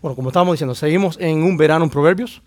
Bueno, 0.00 0.14
como 0.14 0.28
estábamos 0.28 0.54
diciendo, 0.54 0.76
seguimos 0.76 1.18
en 1.20 1.42
un 1.42 1.56
verano 1.56 1.84
en 1.84 1.90
Proverbios, 1.90 2.40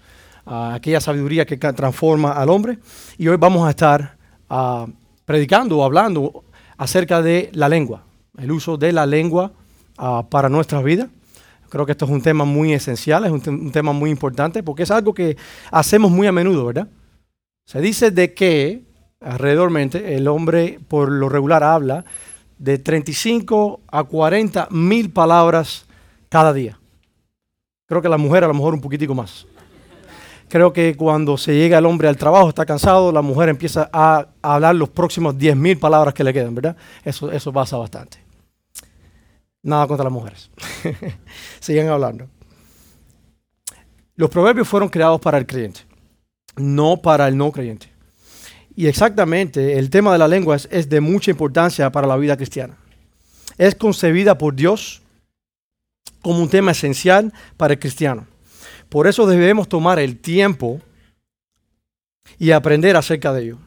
ah, 0.45 0.75
aquella 0.75 1.01
sabiduría 1.01 1.45
que 1.45 1.57
transforma 1.57 2.31
al 2.31 2.49
hombre. 2.49 2.79
Y 3.17 3.27
hoy 3.27 3.35
vamos 3.37 3.67
a 3.67 3.71
estar 3.71 4.17
ah, 4.49 4.87
predicando 5.25 5.79
o 5.79 5.83
hablando 5.83 6.45
acerca 6.77 7.21
de 7.21 7.49
la 7.53 7.67
lengua, 7.67 8.05
el 8.37 8.51
uso 8.51 8.77
de 8.77 8.93
la 8.93 9.05
lengua 9.05 9.51
ah, 9.97 10.25
para 10.29 10.47
nuestras 10.47 10.81
vidas. 10.83 11.09
Creo 11.69 11.85
que 11.85 11.91
esto 11.91 12.05
es 12.05 12.11
un 12.11 12.21
tema 12.21 12.45
muy 12.45 12.73
esencial, 12.73 13.25
es 13.25 13.31
un 13.31 13.71
tema 13.71 13.93
muy 13.93 14.09
importante, 14.09 14.63
porque 14.63 14.83
es 14.83 14.91
algo 14.91 15.13
que 15.13 15.37
hacemos 15.71 16.11
muy 16.11 16.27
a 16.27 16.31
menudo, 16.31 16.65
¿verdad? 16.65 16.87
Se 17.65 17.79
dice 17.79 18.11
de 18.11 18.33
que 18.33 18.83
alrededormente 19.21 20.15
el 20.15 20.27
hombre 20.27 20.79
por 20.87 21.09
lo 21.09 21.29
regular 21.29 21.63
habla 21.63 22.03
de 22.57 22.77
35 22.77 23.81
a 23.87 24.03
40 24.03 24.67
mil 24.71 25.11
palabras 25.11 25.85
cada 26.27 26.51
día. 26.51 26.80
Creo 27.91 28.01
que 28.01 28.07
la 28.07 28.17
mujer 28.17 28.45
a 28.45 28.47
lo 28.47 28.53
mejor 28.53 28.73
un 28.73 28.79
poquitico 28.79 29.13
más. 29.13 29.45
Creo 30.47 30.71
que 30.71 30.95
cuando 30.95 31.37
se 31.37 31.53
llega 31.53 31.77
el 31.77 31.85
hombre 31.85 32.07
al 32.07 32.15
trabajo, 32.15 32.47
está 32.47 32.65
cansado, 32.65 33.11
la 33.11 33.21
mujer 33.21 33.49
empieza 33.49 33.89
a, 33.91 34.27
hablar 34.41 34.75
los 34.75 34.87
próximos 34.87 35.37
10 35.37 35.57
mil 35.57 35.77
palabras 35.77 36.13
que 36.13 36.23
le 36.23 36.31
quedan, 36.31 36.55
¿verdad? 36.55 36.77
Eso, 37.03 37.29
eso 37.29 37.51
pasa 37.51 37.75
bastante. 37.75 38.17
Nada 39.61 39.87
contra 39.87 40.05
las 40.05 40.13
mujeres. 40.13 40.49
Sigan 41.59 41.89
hablando. 41.89 42.29
Los 44.15 44.29
proverbios 44.29 44.69
fueron 44.69 44.87
creados 44.87 45.19
para 45.19 45.37
el 45.37 45.45
creyente, 45.45 45.81
no 46.55 46.95
para 46.95 47.27
el 47.27 47.35
no 47.35 47.51
creyente. 47.51 47.91
Y 48.73 48.87
exactamente, 48.87 49.77
el 49.77 49.89
tema 49.89 50.13
de 50.13 50.17
la 50.17 50.29
lengua 50.29 50.55
es 50.55 50.87
de 50.87 51.01
mucha 51.01 51.29
importancia 51.29 51.91
para 51.91 52.07
la 52.07 52.15
vida 52.15 52.37
cristiana. 52.37 52.77
Es 53.57 53.75
concebida 53.75 54.37
por 54.37 54.55
Dios 54.55 55.00
como 56.21 56.41
un 56.41 56.49
tema 56.49 56.71
esencial 56.71 57.33
para 57.57 57.73
el 57.73 57.79
cristiano. 57.79 58.27
Por 58.89 59.07
eso 59.07 59.25
debemos 59.25 59.69
tomar 59.69 59.99
el 59.99 60.17
tiempo 60.19 60.81
y 62.37 62.51
aprender 62.51 62.95
acerca 62.97 63.33
de 63.33 63.43
ello. 63.43 63.57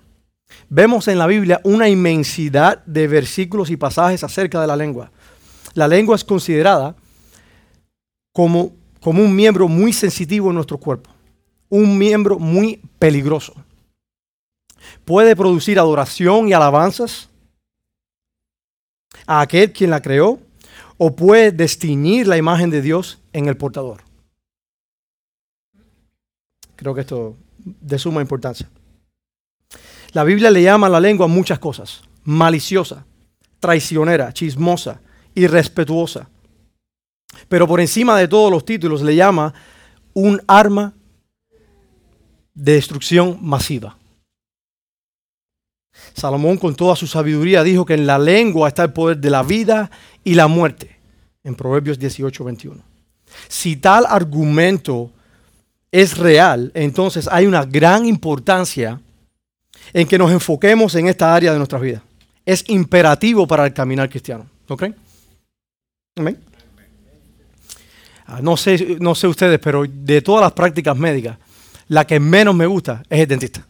Vemos 0.69 1.08
en 1.08 1.19
la 1.19 1.27
Biblia 1.27 1.60
una 1.64 1.88
inmensidad 1.88 2.84
de 2.84 3.08
versículos 3.08 3.70
y 3.70 3.77
pasajes 3.77 4.22
acerca 4.25 4.60
de 4.60 4.66
la 4.66 4.77
lengua. 4.77 5.10
La 5.75 5.88
lengua 5.88 6.16
es 6.16 6.25
considerada 6.25 6.94
como, 8.32 8.72
como 9.00 9.22
un 9.22 9.34
miembro 9.34 9.69
muy 9.69 9.92
sensitivo 9.92 10.50
en 10.50 10.56
nuestro 10.56 10.78
cuerpo, 10.78 11.10
un 11.69 11.97
miembro 11.98 12.38
muy 12.38 12.80
peligroso. 12.98 13.55
Puede 15.05 15.34
producir 15.34 15.78
adoración 15.78 16.48
y 16.48 16.52
alabanzas 16.52 17.28
a 19.27 19.41
aquel 19.41 19.72
quien 19.72 19.91
la 19.91 20.02
creó 20.02 20.38
o 20.97 21.14
puede 21.14 21.53
destiñir 21.53 22.27
la 22.27 22.37
imagen 22.37 22.70
de 22.70 22.83
Dios 22.83 23.20
en 23.33 23.47
el 23.48 23.56
portador. 23.56 24.03
Creo 26.77 26.95
que 26.95 27.00
esto 27.03 27.37
de 27.59 27.98
suma 27.98 28.20
importancia. 28.20 28.69
La 30.12 30.25
Biblia 30.25 30.50
le 30.50 30.62
llama 30.62 30.87
a 30.87 30.91
la 30.91 31.00
lengua 31.00 31.27
muchas 31.27 31.59
cosas. 31.59 32.03
Maliciosa, 32.25 33.05
traicionera, 33.59 34.33
chismosa, 34.33 35.00
irrespetuosa. 35.34 36.28
Pero 37.48 37.67
por 37.67 37.81
encima 37.81 38.17
de 38.19 38.28
todos 38.28 38.50
los 38.50 38.65
títulos 38.65 39.03
le 39.03 39.17
llama 39.17 39.53
un 40.12 40.41
arma 40.47 40.95
de 42.55 42.75
destrucción 42.75 43.39
masiva. 43.41 43.98
Salomón 46.14 46.56
con 46.56 46.74
toda 46.74 46.94
su 46.96 47.06
sabiduría 47.06 47.62
dijo 47.62 47.84
que 47.84 47.94
en 47.94 48.06
la 48.06 48.18
lengua 48.18 48.68
está 48.68 48.84
el 48.84 48.92
poder 48.92 49.18
de 49.18 49.30
la 49.30 49.42
vida 49.42 49.90
y 50.22 50.34
la 50.34 50.46
muerte. 50.46 50.96
En 51.42 51.54
Proverbios 51.54 51.98
18, 51.98 52.44
21. 52.44 52.80
Si 53.48 53.76
tal 53.76 54.06
argumento 54.08 55.10
es 55.90 56.16
real, 56.16 56.70
entonces 56.74 57.28
hay 57.30 57.46
una 57.46 57.64
gran 57.64 58.06
importancia 58.06 59.00
en 59.92 60.06
que 60.06 60.16
nos 60.16 60.30
enfoquemos 60.30 60.94
en 60.94 61.08
esta 61.08 61.34
área 61.34 61.53
de 61.53 61.58
nuestras 61.58 61.82
vidas. 61.82 62.03
Es 62.47 62.64
imperativo 62.69 63.47
para 63.47 63.66
el 63.66 63.74
caminar 63.74 64.08
cristiano. 64.08 64.47
¿No 64.69 64.76
creen? 64.76 64.94
Amén. 66.16 66.38
Ah, 68.26 68.41
no, 68.41 68.56
sé, 68.56 68.97
no 69.00 69.14
sé 69.14 69.26
ustedes, 69.26 69.58
pero 69.58 69.84
de 69.86 70.22
todas 70.22 70.42
las 70.42 70.53
prácticas 70.53 70.97
médicas, 70.97 71.36
la 71.88 72.06
que 72.06 72.19
menos 72.19 72.54
me 72.54 72.66
gusta 72.66 73.03
es 73.10 73.20
el 73.20 73.28
dentista. 73.28 73.66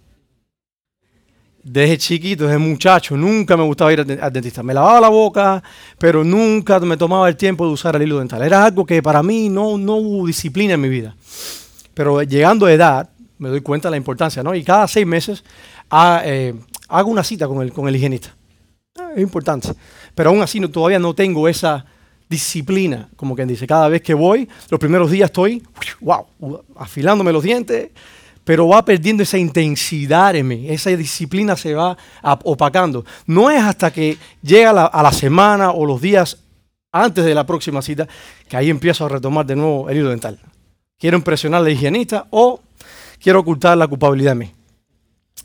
Desde 1.67 1.97
chiquito, 1.97 2.45
desde 2.45 2.59
muchacho, 2.59 3.17
nunca 3.17 3.57
me 3.57 3.63
gustaba 3.65 3.91
ir 3.91 4.01
al 4.01 4.07
de- 4.07 4.21
al 4.21 4.31
dentista. 4.31 4.63
Me 4.63 4.75
lavaba 4.75 5.01
la 5.01 5.09
boca, 5.09 5.63
pero 5.99 6.23
nunca 6.23 6.79
me 6.81 6.97
tomaba 6.99 7.27
el 7.29 7.37
tiempo 7.37 7.67
de 7.67 7.73
usar 7.73 7.97
el 7.97 8.03
hilo 8.03 8.19
dental. 8.19 8.43
Era 8.43 8.67
algo 8.67 8.85
que 8.85 9.03
para 9.03 9.23
mí 9.23 9.49
no, 9.49 9.79
no 9.79 9.95
hubo 9.97 10.27
disciplina 10.27 10.75
en 10.75 10.81
mi 10.83 10.91
vida. 10.91 11.17
Pero 11.95 12.23
llegando 12.23 12.67
a 12.67 12.73
edad, 12.73 13.09
me 13.39 13.49
doy 13.49 13.63
cuenta 13.63 13.89
de 13.89 13.93
la 13.93 13.97
importancia, 13.97 14.43
¿no? 14.43 14.55
Y 14.55 14.63
cada 14.63 14.87
seis 14.87 15.07
meses 15.07 15.43
ah, 15.91 16.21
eh, 16.25 16.55
hago 16.89 17.11
una 17.11 17.25
cita 17.25 17.49
con 17.49 17.63
el, 17.63 17.73
con 17.73 17.89
el 17.89 17.97
higienista. 17.97 18.35
Es 19.17 19.23
importante. 19.23 19.69
Pero 20.15 20.31
aún 20.31 20.43
así 20.43 20.61
todavía 20.69 20.99
no 20.99 21.15
tengo 21.15 21.49
esa 21.49 21.87
disciplina, 22.29 23.09
como 23.17 23.35
quien 23.35 23.49
dice. 23.49 23.67
Cada 23.67 23.89
vez 23.89 24.03
que 24.03 24.13
voy, 24.13 24.49
los 24.69 24.79
primeros 24.79 25.11
días 25.11 25.29
estoy, 25.29 25.63
wow, 26.01 26.27
afilándome 26.77 27.33
los 27.33 27.43
dientes, 27.43 27.91
pero 28.44 28.69
va 28.69 28.84
perdiendo 28.84 29.22
esa 29.22 29.38
intensidad 29.38 30.37
en 30.37 30.47
mí. 30.47 30.66
Esa 30.69 30.91
disciplina 30.91 31.56
se 31.56 31.75
va 31.75 31.97
opacando. 32.44 33.05
No 33.27 33.50
es 33.50 33.62
hasta 33.62 33.93
que 33.93 34.19
llega 34.43 34.71
a 34.71 35.03
la 35.03 35.12
semana 35.12 35.72
o 35.72 35.87
los 35.87 36.00
días 36.00 36.38
antes 36.93 37.25
de 37.25 37.34
la 37.34 37.44
próxima 37.44 37.83
cita 37.83 38.06
que 38.49 38.56
ahí 38.56 38.71
empiezo 38.71 39.06
a 39.06 39.09
retomar 39.09 39.47
de 39.47 39.56
nuevo 39.56 39.88
el 39.88 39.97
hilo 39.97 40.10
dental. 40.10 40.38
Quiero 40.99 41.16
impresionar 41.16 41.62
al 41.62 41.69
higienista 41.69 42.27
o 42.31 42.60
quiero 43.21 43.41
ocultar 43.41 43.77
la 43.77 43.88
culpabilidad 43.88 44.33
en 44.33 44.38
mí. 44.38 44.53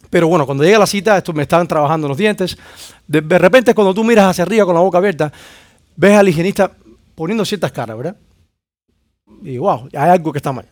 Pero 0.10 0.28
bueno, 0.28 0.46
cuando 0.46 0.64
llega 0.64 0.78
la 0.78 0.88
cita, 0.88 1.18
esto 1.18 1.34
me 1.34 1.44
están 1.44 1.68
trabajando 1.68 2.08
los 2.08 2.18
dientes. 2.18 2.58
De, 3.08 3.22
de 3.22 3.38
repente, 3.38 3.74
cuando 3.74 3.94
tú 3.94 4.04
miras 4.04 4.28
hacia 4.28 4.44
arriba 4.44 4.66
con 4.66 4.76
la 4.76 4.82
boca 4.82 4.98
abierta, 4.98 5.32
ves 5.96 6.18
al 6.18 6.28
higienista 6.28 6.72
poniendo 7.16 7.46
ciertas 7.46 7.72
caras, 7.72 7.98
¿verdad? 7.98 8.16
Y 9.44 9.58
wow, 9.58 9.88
hay 9.94 10.10
algo 10.10 10.32
que 10.32 10.40
está 10.40 10.52
mal. 10.52 10.68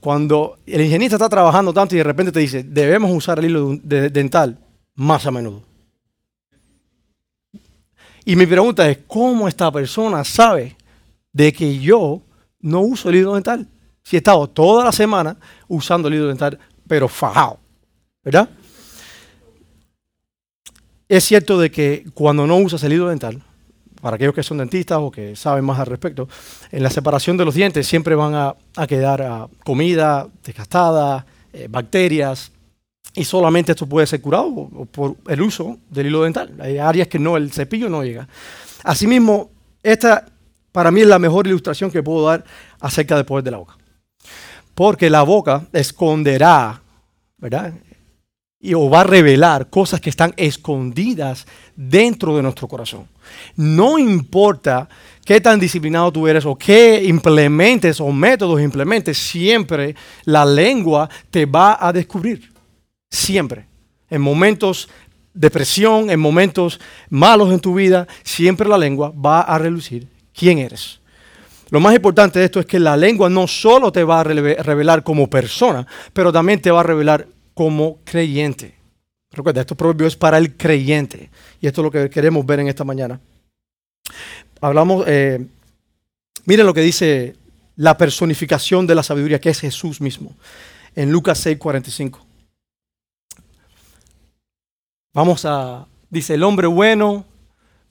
Cuando 0.00 0.58
el 0.66 0.80
higienista 0.80 1.16
está 1.16 1.28
trabajando 1.28 1.72
tanto 1.74 1.94
y 1.94 1.98
de 1.98 2.04
repente 2.04 2.32
te 2.32 2.40
dice, 2.40 2.62
debemos 2.62 3.10
usar 3.12 3.38
el 3.38 3.46
hilo 3.46 3.76
de- 3.82 4.08
dental 4.10 4.58
más 4.94 5.26
a 5.26 5.30
menudo. 5.30 5.62
Y 8.24 8.36
mi 8.36 8.46
pregunta 8.46 8.88
es, 8.88 8.98
¿cómo 9.06 9.46
esta 9.48 9.70
persona 9.70 10.24
sabe 10.24 10.76
de 11.32 11.52
que 11.52 11.78
yo 11.78 12.22
no 12.60 12.80
uso 12.80 13.08
el 13.10 13.16
hilo 13.16 13.34
dental? 13.34 13.66
Si 14.02 14.16
he 14.16 14.18
estado 14.18 14.48
toda 14.48 14.84
la 14.84 14.92
semana 14.92 15.36
usando 15.68 16.08
el 16.08 16.14
hilo 16.14 16.28
dental, 16.28 16.58
pero 16.86 17.08
fajado, 17.08 17.58
¿verdad? 18.24 18.48
Es 21.08 21.24
cierto 21.24 21.58
de 21.58 21.70
que 21.70 22.04
cuando 22.14 22.46
no 22.46 22.56
usas 22.56 22.82
el 22.84 22.92
hilo 22.92 23.08
dental, 23.08 23.42
para 24.00 24.16
aquellos 24.16 24.34
que 24.34 24.42
son 24.42 24.58
dentistas 24.58 24.98
o 25.00 25.10
que 25.10 25.36
saben 25.36 25.64
más 25.64 25.78
al 25.78 25.86
respecto, 25.86 26.28
en 26.70 26.82
la 26.82 26.90
separación 26.90 27.36
de 27.36 27.44
los 27.44 27.54
dientes 27.54 27.86
siempre 27.86 28.14
van 28.14 28.34
a, 28.34 28.86
quedar 28.86 29.22
ah, 29.22 29.48
comida 29.64 30.26
desgastada, 30.44 31.26
eh, 31.52 31.66
bacterias, 31.68 32.52
y 33.14 33.24
solamente 33.24 33.72
esto 33.72 33.86
puede 33.86 34.06
ser 34.06 34.20
curado 34.20 34.46
o 34.48 34.86
por 34.86 35.16
el 35.26 35.42
uso 35.42 35.78
del 35.88 36.06
hilo 36.06 36.22
dental. 36.22 36.54
Hay 36.60 36.78
áreas 36.78 37.08
que 37.08 37.18
no, 37.18 37.36
el 37.36 37.50
cepillo 37.50 37.88
no 37.88 38.04
llega. 38.04 38.28
Asimismo, 38.84 39.50
esta 39.82 40.26
para 40.72 40.90
mí 40.90 41.00
es 41.00 41.08
la 41.08 41.18
mejor 41.18 41.46
ilustración 41.46 41.90
que 41.90 42.02
puedo 42.02 42.26
dar 42.26 42.44
acerca 42.78 43.16
del 43.16 43.24
poder 43.24 43.44
de 43.44 43.50
la 43.50 43.56
boca. 43.58 43.76
Porque 44.74 45.10
la 45.10 45.22
boca 45.22 45.66
esconderá, 45.72 46.80
¿verdad? 47.38 47.74
Y 48.60 48.74
o 48.74 48.90
va 48.90 49.00
a 49.00 49.04
revelar 49.04 49.70
cosas 49.70 50.00
que 50.00 50.10
están 50.10 50.34
escondidas 50.36 51.46
dentro 51.74 52.36
de 52.36 52.42
nuestro 52.42 52.68
corazón. 52.68 53.08
No 53.56 53.98
importa 53.98 54.88
qué 55.24 55.40
tan 55.40 55.58
disciplinado 55.58 56.12
tú 56.12 56.28
eres 56.28 56.44
o 56.44 56.56
qué 56.56 57.02
implementes 57.04 58.00
o 58.00 58.12
métodos 58.12 58.60
implementes, 58.60 59.16
siempre 59.16 59.94
la 60.24 60.44
lengua 60.44 61.08
te 61.30 61.46
va 61.46 61.78
a 61.80 61.92
descubrir. 61.92 62.52
Siempre. 63.10 63.66
En 64.10 64.20
momentos 64.20 64.88
de 65.32 65.50
presión, 65.50 66.10
en 66.10 66.20
momentos 66.20 66.80
malos 67.08 67.52
en 67.52 67.60
tu 67.60 67.74
vida, 67.74 68.06
siempre 68.22 68.68
la 68.68 68.76
lengua 68.76 69.12
va 69.12 69.40
a 69.40 69.58
relucir 69.58 70.08
quién 70.34 70.58
eres. 70.58 71.00
Lo 71.70 71.78
más 71.78 71.94
importante 71.94 72.40
de 72.40 72.46
esto 72.46 72.60
es 72.60 72.66
que 72.66 72.80
la 72.80 72.96
lengua 72.96 73.30
no 73.30 73.46
solo 73.46 73.92
te 73.92 74.02
va 74.02 74.20
a 74.20 74.24
revelar 74.24 75.04
como 75.04 75.30
persona, 75.30 75.86
pero 76.12 76.32
también 76.32 76.60
te 76.60 76.70
va 76.70 76.80
a 76.80 76.84
revelar 76.84 77.28
como 77.60 77.98
creyente. 78.04 78.74
Recuerda, 79.30 79.60
estos 79.60 79.76
proverbios 79.76 80.14
es 80.14 80.16
para 80.16 80.38
el 80.38 80.56
creyente. 80.56 81.28
Y 81.60 81.66
esto 81.66 81.82
es 81.82 81.84
lo 81.84 81.90
que 81.90 82.08
queremos 82.08 82.46
ver 82.46 82.60
en 82.60 82.68
esta 82.68 82.84
mañana. 82.84 83.20
Hablamos, 84.62 85.04
eh, 85.06 85.46
miren 86.46 86.64
lo 86.64 86.72
que 86.72 86.80
dice 86.80 87.36
la 87.76 87.98
personificación 87.98 88.86
de 88.86 88.94
la 88.94 89.02
sabiduría, 89.02 89.42
que 89.42 89.50
es 89.50 89.60
Jesús 89.60 90.00
mismo, 90.00 90.34
en 90.96 91.12
Lucas 91.12 91.36
6, 91.36 91.58
45. 91.58 92.26
Vamos 95.12 95.44
a, 95.44 95.86
dice, 96.08 96.36
el 96.36 96.42
hombre 96.44 96.66
bueno 96.66 97.26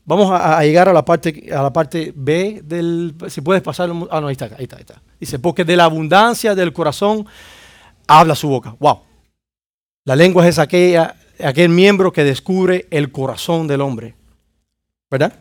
Vamos 0.04 0.32
a, 0.32 0.64
llegar 0.64 0.90
a 0.90 0.94
la 0.94 1.06
parte 1.06 1.54
a 1.56 1.62
la 1.62 1.72
parte 1.72 2.12
B 2.16 2.62
del 2.64 3.14
si 3.28 3.42
puedes 3.42 3.62
pasar 3.62 3.92
ah 4.10 4.20
no 4.20 4.28
ahí 4.28 4.32
está, 4.32 4.46
ahí 4.46 4.64
está, 4.64 4.78
ahí 4.78 4.82
está. 4.82 5.04
Dice, 5.20 5.38
porque 5.38 5.64
de 5.64 5.78
la 5.78 5.84
abundancia 5.84 6.56
del 6.56 6.74
corazón 6.74 7.28
habla 8.08 8.34
su 8.34 8.50
boca. 8.50 8.76
Wow. 8.80 9.09
La 10.10 10.16
lengua 10.16 10.48
es 10.48 10.58
aquella, 10.58 11.16
aquel 11.38 11.70
miembro 11.70 12.12
que 12.12 12.24
descubre 12.24 12.88
el 12.90 13.12
corazón 13.12 13.68
del 13.68 13.80
hombre. 13.80 14.16
¿Verdad? 15.08 15.34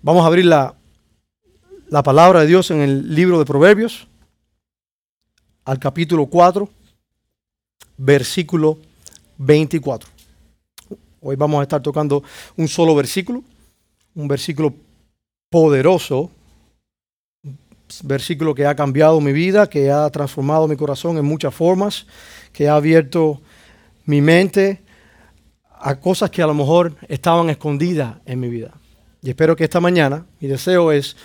Vamos 0.00 0.24
a 0.24 0.26
abrir 0.28 0.46
la, 0.46 0.74
la 1.90 2.02
palabra 2.02 2.40
de 2.40 2.46
Dios 2.46 2.70
en 2.70 2.80
el 2.80 3.14
libro 3.14 3.38
de 3.38 3.44
Proverbios, 3.44 4.08
al 5.66 5.78
capítulo 5.78 6.24
4, 6.24 6.70
versículo 7.98 8.78
24. 9.36 10.08
Hoy 11.20 11.36
vamos 11.36 11.60
a 11.60 11.64
estar 11.64 11.82
tocando 11.82 12.22
un 12.56 12.66
solo 12.66 12.94
versículo, 12.94 13.44
un 14.14 14.26
versículo 14.26 14.72
poderoso, 15.50 16.30
versículo 18.02 18.54
que 18.54 18.66
ha 18.66 18.74
cambiado 18.74 19.20
mi 19.20 19.32
vida, 19.32 19.68
que 19.68 19.90
ha 19.90 20.08
transformado 20.10 20.68
mi 20.68 20.76
corazón 20.76 21.18
en 21.18 21.24
muchas 21.24 21.54
formas, 21.54 22.06
que 22.52 22.68
ha 22.68 22.74
abierto 22.74 23.40
mi 24.04 24.20
mente 24.20 24.82
a 25.80 25.98
cosas 25.98 26.30
que 26.30 26.42
a 26.42 26.46
lo 26.46 26.54
mejor 26.54 26.94
estaban 27.08 27.50
escondidas 27.50 28.16
en 28.26 28.40
mi 28.40 28.48
vida. 28.48 28.72
Y 29.22 29.30
espero 29.30 29.56
que 29.56 29.64
esta 29.64 29.80
mañana, 29.80 30.26
mi 30.40 30.48
deseo 30.48 30.92
es 30.92 31.16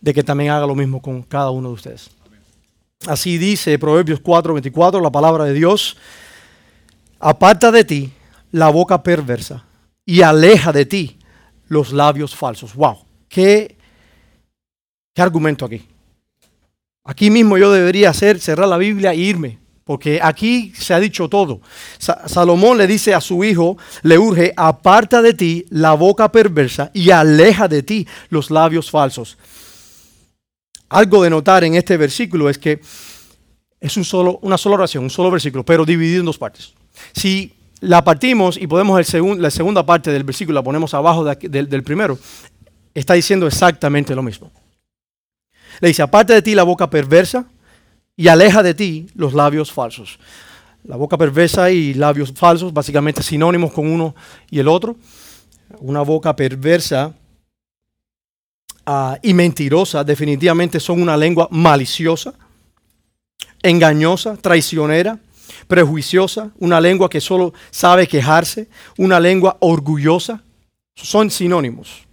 de 0.00 0.14
que 0.14 0.22
también 0.22 0.50
haga 0.50 0.66
lo 0.66 0.74
mismo 0.74 1.00
con 1.00 1.22
cada 1.22 1.50
uno 1.50 1.68
de 1.68 1.74
ustedes. 1.74 2.10
Así 3.06 3.38
dice 3.38 3.78
Proverbios 3.78 4.20
4:24, 4.22 5.02
la 5.02 5.10
palabra 5.10 5.44
de 5.44 5.52
Dios, 5.52 5.96
aparta 7.18 7.70
de 7.70 7.84
ti 7.84 8.12
la 8.52 8.68
boca 8.68 9.02
perversa 9.02 9.64
y 10.04 10.22
aleja 10.22 10.72
de 10.72 10.86
ti 10.86 11.18
los 11.68 11.92
labios 11.92 12.34
falsos. 12.34 12.74
¡Wow! 12.74 12.98
¿Qué, 13.28 13.76
qué 15.14 15.22
argumento 15.22 15.64
aquí? 15.64 15.86
Aquí 17.06 17.30
mismo 17.30 17.56
yo 17.56 17.72
debería 17.72 18.10
hacer, 18.10 18.40
cerrar 18.40 18.66
la 18.66 18.76
Biblia 18.76 19.12
e 19.12 19.16
irme, 19.16 19.60
porque 19.84 20.18
aquí 20.20 20.72
se 20.76 20.92
ha 20.92 20.98
dicho 20.98 21.28
todo. 21.28 21.60
Salomón 21.98 22.78
le 22.78 22.88
dice 22.88 23.14
a 23.14 23.20
su 23.20 23.44
hijo, 23.44 23.78
le 24.02 24.18
urge, 24.18 24.52
aparta 24.56 25.22
de 25.22 25.32
ti 25.32 25.64
la 25.70 25.92
boca 25.92 26.32
perversa 26.32 26.90
y 26.92 27.10
aleja 27.10 27.68
de 27.68 27.84
ti 27.84 28.08
los 28.28 28.50
labios 28.50 28.90
falsos. 28.90 29.38
Algo 30.88 31.22
de 31.22 31.30
notar 31.30 31.62
en 31.62 31.76
este 31.76 31.96
versículo 31.96 32.50
es 32.50 32.58
que 32.58 32.80
es 33.80 33.96
una 33.96 34.58
sola 34.58 34.74
oración, 34.74 35.04
un 35.04 35.10
solo 35.10 35.30
versículo, 35.30 35.64
pero 35.64 35.84
dividido 35.84 36.20
en 36.20 36.26
dos 36.26 36.38
partes. 36.38 36.74
Si 37.12 37.52
la 37.78 38.02
partimos 38.02 38.56
y 38.56 38.66
podemos 38.66 38.98
la 39.38 39.50
segunda 39.50 39.86
parte 39.86 40.10
del 40.10 40.24
versículo, 40.24 40.58
la 40.58 40.64
ponemos 40.64 40.92
abajo 40.92 41.24
del 41.24 41.82
primero, 41.84 42.18
está 42.94 43.14
diciendo 43.14 43.46
exactamente 43.46 44.12
lo 44.12 44.24
mismo. 44.24 44.50
Le 45.80 45.88
dice, 45.88 46.02
aparte 46.02 46.32
de 46.32 46.42
ti 46.42 46.54
la 46.54 46.62
boca 46.62 46.88
perversa 46.88 47.46
y 48.16 48.28
aleja 48.28 48.62
de 48.62 48.74
ti 48.74 49.06
los 49.14 49.34
labios 49.34 49.70
falsos. 49.72 50.18
La 50.84 50.96
boca 50.96 51.18
perversa 51.18 51.70
y 51.70 51.94
labios 51.94 52.32
falsos, 52.32 52.72
básicamente 52.72 53.22
sinónimos 53.22 53.72
con 53.72 53.86
uno 53.86 54.14
y 54.50 54.58
el 54.58 54.68
otro. 54.68 54.96
Una 55.80 56.02
boca 56.02 56.34
perversa 56.34 57.12
ah, 58.86 59.18
y 59.22 59.34
mentirosa 59.34 60.04
definitivamente 60.04 60.78
son 60.78 61.02
una 61.02 61.16
lengua 61.16 61.48
maliciosa, 61.50 62.34
engañosa, 63.62 64.36
traicionera, 64.36 65.18
prejuiciosa, 65.66 66.52
una 66.58 66.80
lengua 66.80 67.10
que 67.10 67.20
solo 67.20 67.52
sabe 67.70 68.06
quejarse, 68.06 68.68
una 68.96 69.18
lengua 69.18 69.56
orgullosa. 69.60 70.42
Son 70.94 71.30
sinónimos. 71.30 72.05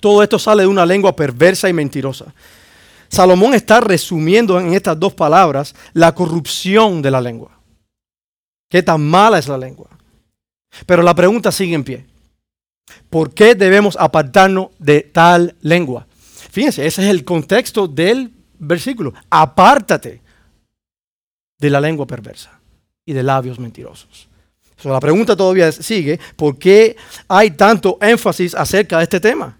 Todo 0.00 0.22
esto 0.22 0.38
sale 0.38 0.62
de 0.62 0.68
una 0.68 0.86
lengua 0.86 1.14
perversa 1.14 1.68
y 1.68 1.72
mentirosa. 1.72 2.34
Salomón 3.08 3.54
está 3.54 3.80
resumiendo 3.80 4.58
en 4.58 4.74
estas 4.74 4.98
dos 4.98 5.14
palabras 5.14 5.74
la 5.92 6.14
corrupción 6.14 7.02
de 7.02 7.10
la 7.10 7.20
lengua. 7.20 7.50
Qué 8.68 8.82
tan 8.82 9.06
mala 9.06 9.38
es 9.38 9.48
la 9.48 9.58
lengua. 9.58 9.88
Pero 10.84 11.02
la 11.02 11.14
pregunta 11.14 11.52
sigue 11.52 11.74
en 11.74 11.84
pie. 11.84 12.06
¿Por 13.08 13.32
qué 13.32 13.54
debemos 13.54 13.96
apartarnos 13.98 14.68
de 14.78 15.02
tal 15.02 15.54
lengua? 15.62 16.06
Fíjense, 16.50 16.86
ese 16.86 17.02
es 17.02 17.08
el 17.08 17.24
contexto 17.24 17.86
del 17.86 18.32
versículo. 18.58 19.14
Apártate 19.30 20.20
de 21.58 21.70
la 21.70 21.80
lengua 21.80 22.06
perversa 22.06 22.60
y 23.04 23.12
de 23.12 23.22
labios 23.22 23.58
mentirosos. 23.58 24.28
la 24.84 25.00
pregunta 25.00 25.36
todavía 25.36 25.72
sigue, 25.72 26.18
¿por 26.36 26.58
qué 26.58 26.96
hay 27.28 27.52
tanto 27.52 27.98
énfasis 28.00 28.54
acerca 28.54 28.98
de 28.98 29.04
este 29.04 29.20
tema? 29.20 29.56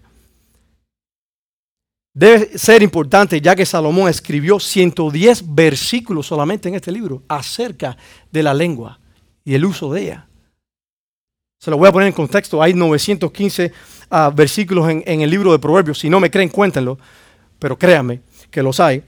Debe 2.17 2.57
ser 2.57 2.81
importante 2.81 3.39
ya 3.39 3.55
que 3.55 3.63
Salomón 3.63 4.09
escribió 4.09 4.59
110 4.59 5.53
versículos 5.53 6.25
solamente 6.25 6.67
en 6.67 6.73
este 6.73 6.91
libro 6.91 7.21
acerca 7.27 7.95
de 8.31 8.41
la 8.41 8.55
lengua 8.55 8.99
y 9.45 9.53
el 9.53 9.63
uso 9.63 9.93
de 9.93 10.01
ella. 10.01 10.27
Se 11.59 11.69
lo 11.69 11.77
voy 11.77 11.87
a 11.87 11.91
poner 11.91 12.07
en 12.07 12.15
contexto. 12.15 12.59
Hay 12.59 12.73
915 12.73 13.71
ah, 14.09 14.31
versículos 14.35 14.89
en, 14.89 15.21
el 15.21 15.29
libro 15.29 15.51
de 15.51 15.59
Proverbios. 15.59 15.99
Si 15.99 16.09
no 16.09 16.19
me 16.19 16.31
creen, 16.31 16.49
cuéntenlo. 16.49 16.97
Pero 17.59 17.77
créanme 17.77 18.21
que 18.49 18.63
los 18.63 18.79
hay. 18.79 19.03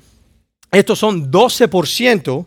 Estos 0.72 1.00
son 1.00 1.32
12%. 1.32 2.46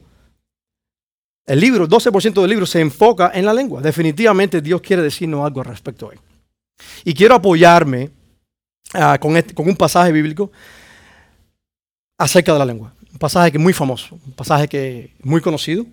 El 1.44 1.58
libro, 1.58 1.88
12% 1.88 2.40
del 2.40 2.50
libro 2.50 2.66
se 2.66 2.80
enfoca 2.80 3.32
en 3.34 3.46
la 3.46 3.52
lengua. 3.52 3.80
Definitivamente 3.80 4.60
Dios 4.60 4.80
quiere 4.80 5.02
decirnos 5.02 5.44
algo 5.44 5.60
al 5.60 5.66
respecto 5.66 6.06
hoy. 6.06 6.20
Y 7.02 7.14
quiero 7.14 7.34
apoyarme 7.34 8.21
Ah, 8.94 9.18
este, 9.36 9.54
con, 9.54 9.68
un 9.68 9.76
pasaje 9.76 10.12
bíblico 10.12 10.52
acerca 12.18 12.52
de 12.52 12.58
la 12.58 12.66
lengua. 12.66 12.92
Un 13.10 13.18
pasaje 13.18 13.50
que 13.50 13.58
es 13.58 13.62
muy 13.62 13.72
famoso, 13.72 14.18
un 14.26 14.32
pasaje 14.32 14.68
que 14.68 15.12
es 15.18 15.24
muy 15.24 15.40
conocido. 15.40 15.86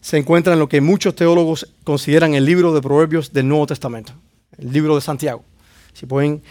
Se 0.00 0.16
encuentra 0.16 0.54
en 0.54 0.58
lo 0.58 0.68
que 0.68 0.80
muchos 0.80 1.14
teólogos 1.14 1.68
consideran 1.84 2.34
el 2.34 2.44
libro 2.44 2.72
de 2.72 2.80
Proverbios 2.80 3.32
del 3.32 3.48
Nuevo 3.48 3.66
Testamento, 3.66 4.12
el 4.58 4.72
libro 4.72 4.94
de 4.94 5.00
Santiago. 5.00 5.44
Si 5.92 6.06
pueden 6.06 6.42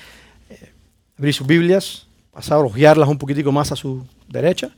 eh, 0.49 0.71
abrir 1.17 1.33
sus 1.33 1.47
Biblias, 1.47 2.07
pasar 2.31 2.57
a 2.57 2.61
hojearlas 2.61 3.09
un 3.09 3.17
poquitico 3.17 3.51
más 3.51 3.71
a 3.71 3.75
su 3.75 4.05
derecha, 4.27 4.71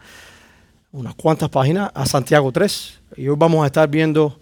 unas 0.92 1.14
cuantas 1.16 1.50
páginas, 1.50 1.92
a 1.94 2.06
Santiago 2.06 2.52
3. 2.52 3.00
Y 3.18 3.28
hoy 3.28 3.36
vamos 3.38 3.64
a 3.64 3.68
estar 3.68 3.88
viendo 3.90 4.40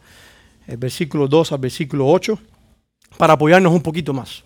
el 0.67 0.77
versículo 0.77 1.27
2 1.27 1.51
al 1.51 1.59
versículo 1.59 2.07
8 2.07 2.37
para 3.17 3.33
apoyarnos 3.33 3.73
un 3.73 3.81
poquito 3.81 4.13
más. 4.13 4.43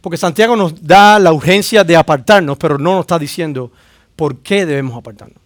Porque 0.00 0.16
Santiago 0.16 0.56
nos 0.56 0.82
da 0.84 1.18
la 1.18 1.32
urgencia 1.32 1.84
de 1.84 1.96
apartarnos, 1.96 2.56
pero 2.58 2.78
no 2.78 2.92
nos 2.92 3.00
está 3.00 3.18
diciendo 3.18 3.72
por 4.16 4.38
qué 4.38 4.66
debemos 4.66 4.96
apartarnos. 4.96 5.38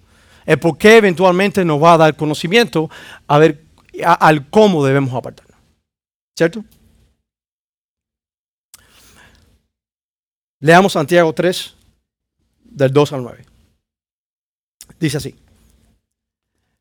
El 0.44 0.58
por 0.58 0.76
qué 0.76 0.96
eventualmente 0.96 1.64
nos 1.64 1.82
va 1.82 1.94
a 1.94 1.98
dar 1.98 2.16
conocimiento 2.16 2.90
a 3.26 3.38
ver 3.38 3.64
al 4.04 4.48
cómo 4.48 4.84
debemos 4.84 5.14
apartarnos. 5.14 5.56
¿Cierto? 6.36 6.64
Leamos 10.60 10.92
Santiago 10.92 11.32
3, 11.32 11.74
del 12.64 12.92
2 12.92 13.12
al 13.12 13.22
9. 13.22 13.44
Dice 14.98 15.16
así. 15.16 15.34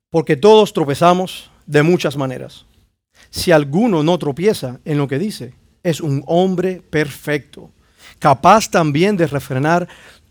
Porque 0.09 0.35
todos 0.35 0.73
tropezamos 0.73 1.49
de 1.65 1.83
muchas 1.83 2.15
maneras. 2.15 2.65
Si 3.29 3.51
alguno 3.51 4.03
no 4.03 4.17
tropieza 4.19 4.79
en 4.85 4.97
lo 4.97 5.07
que 5.07 5.17
dice, 5.17 5.53
es 5.83 6.01
un 6.01 6.23
hombre 6.27 6.81
perfecto, 6.89 7.71
capaz 8.19 8.69
también 8.69 9.17
de 9.17 9.27
refrenar 9.27 9.87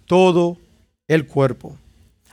todo 0.07 0.59
el 1.09 1.26
cuerpo. 1.26 1.76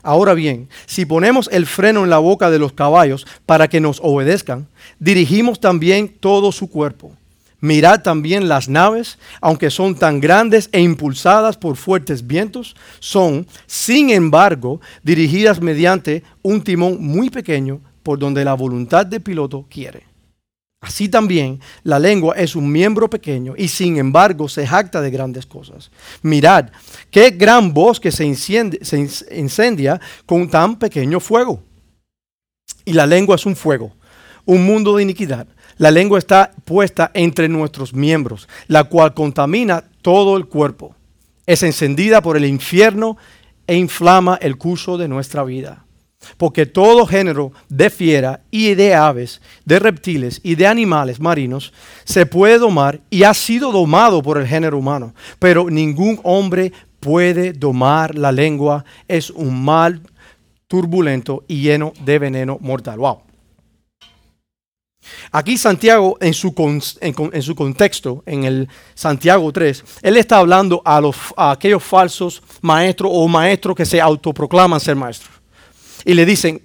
Ahora 0.03 0.33
bien, 0.33 0.69
si 0.85 1.05
ponemos 1.05 1.49
el 1.51 1.65
freno 1.65 2.03
en 2.03 2.09
la 2.09 2.19
boca 2.19 2.49
de 2.49 2.59
los 2.59 2.73
caballos 2.73 3.25
para 3.45 3.67
que 3.67 3.81
nos 3.81 3.99
obedezcan, 4.01 4.67
dirigimos 4.99 5.59
también 5.59 6.07
todo 6.07 6.51
su 6.51 6.69
cuerpo. 6.69 7.11
Mirad 7.59 8.03
también 8.03 8.47
las 8.47 8.69
naves, 8.69 9.17
aunque 9.41 9.71
son 9.71 9.95
tan 9.95 10.19
grandes 10.19 10.69
e 10.71 10.79
impulsadas 10.79 11.57
por 11.57 11.75
fuertes 11.75 12.27
vientos, 12.27 12.75
son, 12.99 13.47
sin 13.65 14.11
embargo, 14.11 14.79
dirigidas 15.01 15.59
mediante 15.59 16.23
un 16.43 16.63
timón 16.63 17.01
muy 17.01 17.31
pequeño 17.31 17.81
por 18.03 18.19
donde 18.19 18.45
la 18.45 18.53
voluntad 18.53 19.07
del 19.07 19.21
piloto 19.21 19.65
quiere. 19.69 20.03
Así 20.79 21.09
también 21.09 21.59
la 21.83 21.97
lengua 21.97 22.35
es 22.35 22.55
un 22.55 22.71
miembro 22.71 23.09
pequeño 23.09 23.55
y 23.57 23.67
sin 23.67 23.97
embargo 23.97 24.47
se 24.47 24.67
jacta 24.67 25.01
de 25.01 25.09
grandes 25.09 25.45
cosas. 25.45 25.89
Mirad, 26.21 26.69
qué 27.09 27.31
gran 27.31 27.73
bosque 27.73 28.11
se, 28.11 28.33
se 28.35 29.09
incendia 29.35 29.99
con 30.25 30.49
tan 30.49 30.77
pequeño 30.77 31.19
fuego. 31.19 31.63
Y 32.85 32.93
la 32.93 33.07
lengua 33.07 33.35
es 33.35 33.45
un 33.45 33.55
fuego, 33.55 33.91
un 34.45 34.65
mundo 34.65 34.95
de 34.95 35.03
iniquidad. 35.03 35.47
La 35.77 35.89
lengua 35.91 36.19
está 36.19 36.51
puesta 36.63 37.11
entre 37.13 37.49
nuestros 37.49 37.93
miembros, 37.93 38.47
la 38.67 38.83
cual 38.83 39.13
contamina 39.13 39.83
todo 40.01 40.37
el 40.37 40.45
cuerpo. 40.45 40.95
Es 41.47 41.63
encendida 41.63 42.21
por 42.21 42.37
el 42.37 42.45
infierno 42.45 43.17
e 43.65 43.75
inflama 43.75 44.37
el 44.41 44.57
curso 44.57 44.97
de 44.97 45.07
nuestra 45.07 45.43
vida. 45.43 45.86
Porque 46.37 46.65
todo 46.65 47.05
género 47.05 47.51
de 47.69 47.89
fiera 47.89 48.41
y 48.51 48.75
de 48.75 48.95
aves, 48.95 49.41
de 49.65 49.79
reptiles 49.79 50.39
y 50.43 50.55
de 50.55 50.67
animales 50.67 51.19
marinos 51.19 51.73
se 52.03 52.25
puede 52.25 52.57
domar 52.57 52.99
y 53.09 53.23
ha 53.23 53.33
sido 53.33 53.71
domado 53.71 54.21
por 54.21 54.37
el 54.37 54.47
género 54.47 54.77
humano, 54.77 55.13
pero 55.39 55.69
ningún 55.69 56.19
hombre 56.23 56.73
puede 56.99 57.53
domar 57.53 58.15
la 58.15 58.31
lengua, 58.31 58.83
es 59.07 59.29
un 59.29 59.63
mal 59.63 60.01
turbulento 60.67 61.43
y 61.47 61.61
lleno 61.61 61.93
de 62.03 62.19
veneno 62.19 62.57
mortal. 62.59 62.99
Wow. 62.99 63.21
Aquí 65.31 65.57
Santiago, 65.57 66.17
en 66.19 66.33
su, 66.33 66.53
en, 66.99 67.41
su, 67.41 67.55
contexto, 67.55 68.23
en 68.25 68.43
el 68.43 68.67
Santiago 68.93 69.51
3, 69.53 69.83
él 70.01 70.17
está 70.17 70.37
hablando 70.37 70.81
a, 70.83 70.99
los, 70.99 71.15
a 71.37 71.51
aquellos 71.51 71.83
falsos 71.83 72.43
maestros 72.61 73.09
o 73.13 73.25
maestros 73.27 73.75
que 73.75 73.85
se 73.85 74.01
autoproclaman 74.01 74.81
ser 74.81 74.97
maestros. 74.97 75.36
Y 76.07 76.13
le 76.13 76.25
dicen, 76.25 76.61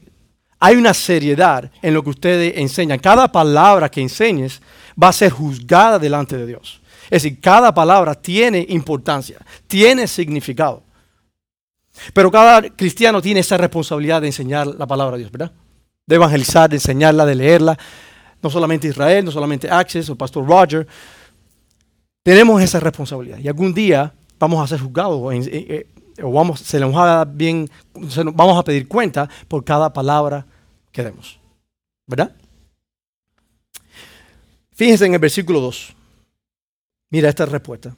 hay 0.60 0.76
una 0.76 0.94
seriedad 0.94 1.68
en 1.82 1.94
lo 1.94 2.04
que 2.04 2.10
ustedes 2.10 2.56
enseñan. 2.58 3.00
Cada 3.00 3.26
palabra 3.26 3.90
que 3.90 4.00
enseñes 4.00 4.62
va 5.02 5.08
a 5.08 5.12
ser 5.12 5.32
juzgada 5.32 5.98
delante 5.98 6.36
de 6.36 6.46
Dios. 6.46 6.80
Es 7.10 7.24
decir, 7.24 7.40
cada 7.40 7.74
palabra 7.74 8.14
tiene 8.14 8.64
importancia, 8.68 9.38
tiene 9.66 10.06
significado. 10.06 10.84
Pero 12.14 12.30
cada 12.30 12.62
cristiano 12.70 13.20
tiene 13.20 13.40
esa 13.40 13.56
responsabilidad 13.56 14.20
de 14.20 14.28
enseñar 14.28 14.68
la 14.68 14.86
palabra 14.86 15.16
de 15.16 15.24
Dios, 15.24 15.32
¿verdad? 15.32 15.50
De 16.06 16.14
evangelizar, 16.14 16.70
de 16.70 16.76
enseñarla, 16.76 17.26
de 17.26 17.34
leerla. 17.34 17.76
No 18.40 18.48
solamente 18.48 18.86
Israel, 18.86 19.24
no 19.24 19.32
solamente 19.32 19.68
Access 19.68 20.08
o 20.08 20.14
Pastor 20.14 20.46
Roger. 20.46 20.86
Tenemos 22.22 22.62
esa 22.62 22.78
responsabilidad. 22.78 23.38
Y 23.38 23.48
algún 23.48 23.74
día 23.74 24.14
vamos 24.38 24.62
a 24.62 24.68
ser 24.68 24.78
juzgados 24.78 25.20
o 26.22 26.32
vamos, 26.32 26.60
se 26.60 26.80
nos 26.80 26.94
va 26.94 27.24
bien, 27.24 27.70
vamos 28.34 28.58
a 28.58 28.64
pedir 28.64 28.88
cuenta 28.88 29.28
por 29.48 29.64
cada 29.64 29.92
palabra 29.92 30.46
que 30.90 31.04
demos. 31.04 31.38
¿Verdad? 32.06 32.34
Fíjense 34.72 35.06
en 35.06 35.14
el 35.14 35.20
versículo 35.20 35.60
2. 35.60 35.94
Mira 37.10 37.28
esta 37.28 37.46
respuesta. 37.46 37.96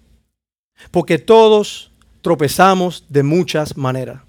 Porque 0.90 1.18
todos 1.18 1.90
tropezamos 2.20 3.04
de 3.08 3.22
muchas 3.22 3.76
maneras. 3.76 4.22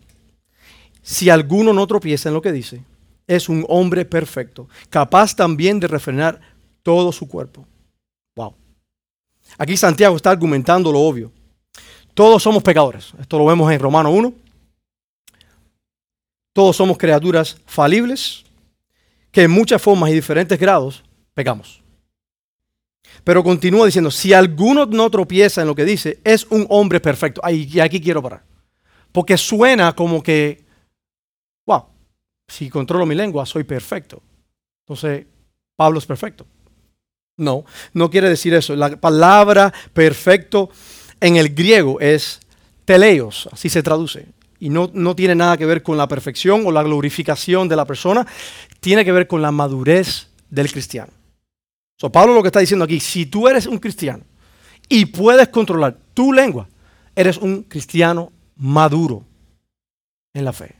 Si 1.01 1.29
alguno 1.29 1.73
no 1.73 1.85
tropieza 1.85 2.29
en 2.29 2.35
lo 2.35 2.41
que 2.41 2.51
dice, 2.51 2.83
es 3.27 3.49
un 3.49 3.65
hombre 3.67 4.05
perfecto, 4.05 4.67
capaz 4.89 5.35
también 5.35 5.79
de 5.79 5.87
refrenar 5.87 6.39
todo 6.83 7.11
su 7.11 7.27
cuerpo. 7.27 7.65
Wow. 8.35 8.55
Aquí 9.57 9.77
Santiago 9.77 10.15
está 10.15 10.31
argumentando 10.31 10.91
lo 10.91 10.99
obvio. 10.99 11.31
Todos 12.15 12.41
somos 12.41 12.63
pecadores. 12.63 13.13
Esto 13.19 13.37
lo 13.37 13.45
vemos 13.45 13.71
en 13.71 13.79
Romano 13.79 14.09
1. 14.09 14.33
Todos 16.53 16.75
somos 16.75 16.97
criaturas 16.97 17.57
falibles 17.65 18.45
que 19.31 19.43
en 19.43 19.51
muchas 19.51 19.81
formas 19.81 20.09
y 20.09 20.13
diferentes 20.13 20.57
grados 20.57 21.03
pecamos. 21.33 21.83
Pero 23.25 23.43
continúa 23.43 23.85
diciendo, 23.85 24.09
si 24.09 24.33
alguno 24.33 24.85
no 24.85 25.09
tropieza 25.09 25.61
en 25.61 25.67
lo 25.67 25.75
que 25.75 25.83
dice, 25.83 26.19
es 26.23 26.45
un 26.49 26.65
hombre 26.69 27.01
perfecto. 27.01 27.41
y 27.49 27.79
aquí 27.81 27.99
quiero 27.99 28.23
parar. 28.23 28.43
Porque 29.11 29.37
suena 29.37 29.93
como 29.93 30.23
que, 30.23 30.65
wow, 31.65 31.85
si 32.47 32.69
controlo 32.69 33.05
mi 33.05 33.15
lengua, 33.15 33.45
soy 33.45 33.65
perfecto. 33.65 34.21
Entonces, 34.85 35.25
Pablo 35.75 35.99
es 35.99 36.05
perfecto. 36.05 36.45
No, 37.37 37.65
no 37.93 38.09
quiere 38.09 38.29
decir 38.29 38.53
eso. 38.53 38.75
La 38.75 38.95
palabra 38.95 39.73
perfecto 39.93 40.69
en 41.25 41.37
el 41.37 41.55
griego 41.55 41.99
es 41.99 42.39
teleios, 42.85 43.49
así 43.51 43.67
se 43.67 43.81
traduce. 43.81 44.27
Y 44.59 44.69
no, 44.69 44.91
no 44.93 45.15
tiene 45.15 45.33
nada 45.33 45.57
que 45.57 45.65
ver 45.65 45.81
con 45.81 45.97
la 45.97 46.07
perfección 46.07 46.63
o 46.67 46.71
la 46.71 46.83
glorificación 46.83 47.67
de 47.67 47.75
la 47.75 47.85
persona, 47.85 48.27
tiene 48.79 49.03
que 49.03 49.11
ver 49.11 49.27
con 49.27 49.41
la 49.41 49.51
madurez 49.51 50.27
del 50.51 50.71
cristiano. 50.71 51.11
So, 51.97 52.11
Pablo 52.11 52.35
lo 52.35 52.43
que 52.43 52.49
está 52.49 52.59
diciendo 52.59 52.85
aquí, 52.85 52.99
si 52.99 53.25
tú 53.25 53.47
eres 53.47 53.65
un 53.65 53.79
cristiano 53.79 54.23
y 54.87 55.07
puedes 55.07 55.47
controlar 55.47 55.97
tu 56.13 56.31
lengua, 56.31 56.67
eres 57.15 57.37
un 57.37 57.63
cristiano 57.63 58.31
maduro 58.57 59.23
en 60.31 60.45
la 60.45 60.53
fe. 60.53 60.75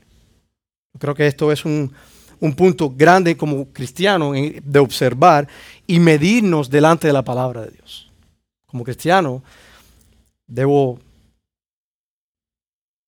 Creo 0.99 1.15
que 1.15 1.25
esto 1.25 1.51
es 1.51 1.65
un, 1.65 1.91
punto 2.55 2.93
grande 2.95 3.35
como 3.35 3.69
cristiano 3.73 4.33
de 4.33 4.79
observar 4.79 5.47
y 5.87 5.97
medirnos 5.97 6.69
delante 6.69 7.07
de 7.07 7.13
la 7.13 7.23
palabra 7.23 7.61
de 7.61 7.71
Dios. 7.71 8.11
Como 8.67 8.83
cristiano, 8.83 9.41
debo 10.47 10.99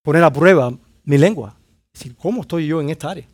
poner 0.02 0.24
a 0.24 0.32
prueba 0.32 0.72
mi 1.04 1.18
lengua. 1.18 1.56
Es 1.94 2.00
decir, 2.00 2.16
¿cómo 2.16 2.42
estoy 2.42 2.68
yo 2.68 2.82
en 2.82 2.90
esta 2.90 3.12
área? 3.12 3.28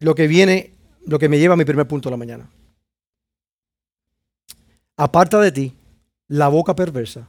lo 0.00 0.14
que 0.14 0.26
viene, 0.26 0.72
lo 1.06 1.18
que 1.18 1.28
me 1.28 1.38
lleva 1.38 1.54
a 1.54 1.56
mi 1.56 1.64
primer 1.64 1.86
punto 1.88 2.08
de 2.08 2.12
la 2.12 2.16
mañana. 2.16 2.50
Aparta 4.96 5.40
de 5.40 5.52
ti 5.52 5.72
la 6.28 6.48
boca 6.48 6.74
perversa, 6.74 7.28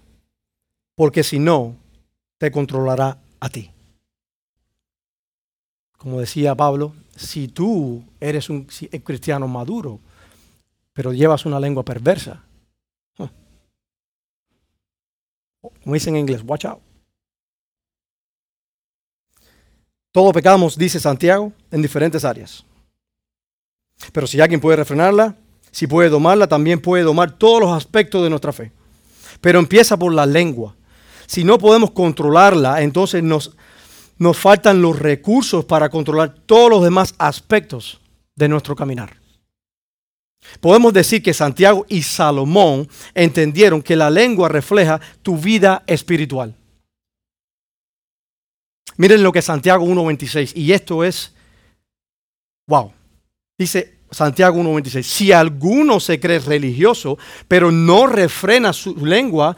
porque 0.95 1.23
si 1.23 1.39
no, 1.39 1.75
te 2.37 2.51
controlará 2.51 3.17
a 3.39 3.49
ti. 3.49 3.71
Como 5.97 6.19
decía 6.19 6.55
Pablo, 6.55 6.93
si 7.15 7.47
tú 7.47 8.03
eres 8.19 8.49
un 8.49 8.65
cristiano 8.65 9.47
maduro, 9.47 9.99
pero 10.93 11.11
llevas 11.11 11.45
una 11.45 11.59
lengua 11.59 11.83
perversa, 11.83 12.43
como 15.83 15.93
dicen 15.93 16.15
en 16.15 16.21
inglés, 16.21 16.41
watch 16.45 16.65
out. 16.65 16.79
Todos 20.11 20.33
pecamos, 20.33 20.77
dice 20.77 20.99
Santiago, 20.99 21.51
en 21.71 21.81
diferentes 21.81 22.25
áreas. 22.25 22.65
Pero 24.11 24.27
si 24.27 24.39
alguien 24.39 24.59
puede 24.59 24.77
refrenarla, 24.77 25.35
si 25.71 25.87
puede 25.87 26.09
domarla, 26.09 26.47
también 26.47 26.81
puede 26.81 27.03
domar 27.03 27.37
todos 27.37 27.61
los 27.61 27.71
aspectos 27.71 28.23
de 28.23 28.29
nuestra 28.29 28.53
fe. 28.53 28.71
Pero 29.41 29.59
empieza 29.59 29.97
por 29.97 30.13
la 30.13 30.25
lengua. 30.25 30.75
Si 31.25 31.43
no 31.43 31.57
podemos 31.57 31.91
controlarla, 31.91 32.81
entonces 32.81 33.21
nos, 33.21 33.55
nos 34.17 34.37
faltan 34.37 34.81
los 34.81 34.97
recursos 34.97 35.65
para 35.65 35.89
controlar 35.89 36.33
todos 36.45 36.69
los 36.69 36.83
demás 36.83 37.13
aspectos 37.17 37.99
de 38.35 38.47
nuestro 38.47 38.75
caminar. 38.75 39.17
Podemos 40.59 40.93
decir 40.93 41.21
que 41.21 41.33
Santiago 41.33 41.85
y 41.89 42.03
Salomón 42.03 42.87
entendieron 43.13 43.81
que 43.81 43.95
la 43.95 44.09
lengua 44.09 44.49
refleja 44.49 44.99
tu 45.21 45.37
vida 45.37 45.83
espiritual. 45.87 46.55
Miren 48.97 49.21
lo 49.21 49.31
que 49.31 49.41
Santiago 49.41 49.85
1.26, 49.85 50.53
y 50.55 50.71
esto 50.71 51.03
es, 51.03 51.33
wow, 52.67 52.91
dice 53.57 53.99
Santiago 54.09 54.57
1.26, 54.57 55.03
si 55.03 55.31
alguno 55.31 55.99
se 55.99 56.19
cree 56.19 56.39
religioso, 56.39 57.17
pero 57.47 57.71
no 57.71 58.07
refrena 58.07 58.73
su 58.73 58.95
lengua, 59.05 59.55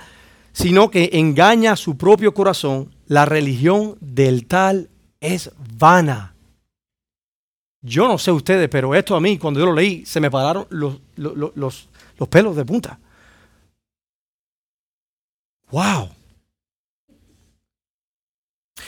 sino 0.52 0.90
que 0.90 1.12
engaña 1.14 1.74
a 1.74 1.78
su 1.78 1.98
propio 1.98 2.34
corazón, 2.34 2.94
la 3.10 3.26
religión 3.26 3.98
del 4.02 4.46
tal 4.46 4.90
es 5.20 5.52
vana. 5.78 6.36
Yo 7.82 8.08
no 8.08 8.18
sé 8.20 8.32
ustedes, 8.32 8.70
pero 8.70 8.94
esto 8.94 9.16
a 9.16 9.20
mí, 9.20 9.38
cuando 9.38 9.60
yo 9.60 9.66
lo 9.66 9.74
leí, 9.74 10.06
se 10.06 10.20
me 10.20 10.30
pararon 10.30 10.68
los, 10.70 11.00
los, 11.16 11.90
los 12.18 12.28
pelos 12.30 12.56
de 12.56 12.66
punta. 12.66 13.00
¡Wow! 15.72 16.10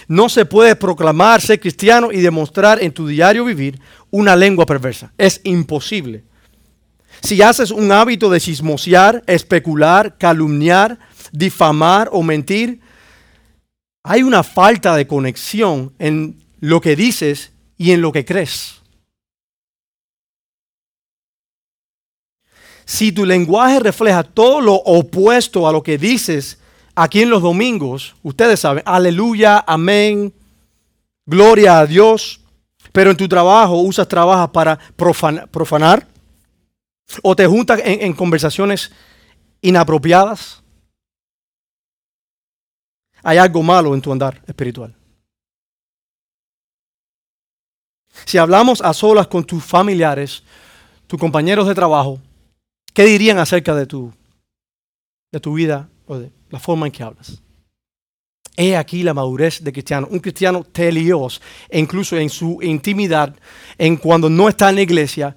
No 0.07 0.29
se 0.29 0.45
puede 0.45 0.75
proclamar 0.75 1.41
ser 1.41 1.59
cristiano 1.59 2.11
y 2.11 2.21
demostrar 2.21 2.81
en 2.83 2.93
tu 2.93 3.07
diario 3.07 3.43
vivir 3.43 3.79
una 4.11 4.35
lengua 4.35 4.67
perversa. 4.67 5.13
Es 5.17 5.41
imposible. 5.45 6.23
Si 7.21 7.41
haces 7.41 7.71
un 7.71 7.91
hábito 7.91 8.29
de 8.29 8.39
chismosear, 8.39 9.23
especular, 9.25 10.17
calumniar, 10.17 10.99
difamar 11.31 12.09
o 12.11 12.21
mentir, 12.21 12.81
hay 14.03 14.23
una 14.23 14.43
falta 14.43 14.95
de 14.95 15.07
conexión 15.07 15.93
en 15.99 16.43
lo 16.59 16.81
que 16.81 16.95
dices 16.95 17.51
y 17.77 17.91
en 17.91 18.01
lo 18.01 18.11
que 18.11 18.25
crees. 18.25 18.81
Si 22.85 23.11
tu 23.11 23.25
lenguaje 23.25 23.79
refleja 23.79 24.23
todo 24.23 24.59
lo 24.59 24.73
opuesto 24.73 25.67
a 25.67 25.71
lo 25.71 25.81
que 25.81 25.97
dices 25.97 26.59
aquí 26.95 27.21
en 27.21 27.29
los 27.29 27.41
domingos, 27.41 28.15
ustedes 28.21 28.59
saben, 28.59 28.83
aleluya, 28.85 29.63
amén, 29.65 30.33
gloria 31.25 31.79
a 31.79 31.85
Dios, 31.85 32.41
pero 32.91 33.11
en 33.11 33.17
tu 33.17 33.27
trabajo 33.27 33.77
usas 33.77 34.07
trabajas 34.07 34.49
para 34.49 34.77
profanar 34.95 36.07
o 37.23 37.35
te 37.35 37.47
juntas 37.47 37.79
en, 37.83 38.01
en 38.01 38.13
conversaciones 38.13 38.91
inapropiadas. 39.61 40.60
Hay 43.23 43.37
algo 43.37 43.61
malo 43.61 43.93
en 43.93 44.01
tu 44.01 44.11
andar 44.11 44.41
espiritual. 44.47 44.95
Si 48.25 48.37
hablamos 48.37 48.81
a 48.81 48.93
solas 48.93 49.27
con 49.27 49.43
tus 49.43 49.63
familiares, 49.63 50.43
tus 51.07 51.19
compañeros 51.19 51.67
de 51.67 51.75
trabajo, 51.75 52.19
¿qué 52.93 53.05
dirían 53.05 53.37
acerca 53.37 53.73
de 53.73 53.85
tu, 53.85 54.13
de 55.31 55.39
tu 55.39 55.53
vida 55.53 55.89
o 56.05 56.19
de 56.19 56.31
la 56.49 56.59
forma 56.59 56.85
en 56.85 56.91
que 56.91 57.03
hablas. 57.03 57.41
He 58.57 58.75
aquí 58.75 59.01
la 59.01 59.13
madurez 59.13 59.63
de 59.63 59.71
cristiano. 59.71 60.07
Un 60.11 60.19
cristiano 60.19 60.63
telios, 60.63 61.41
e 61.69 61.79
incluso 61.79 62.17
en 62.17 62.29
su 62.29 62.59
intimidad, 62.61 63.33
en 63.77 63.95
cuando 63.95 64.29
no 64.29 64.49
está 64.49 64.69
en 64.69 64.75
la 64.75 64.81
iglesia, 64.81 65.35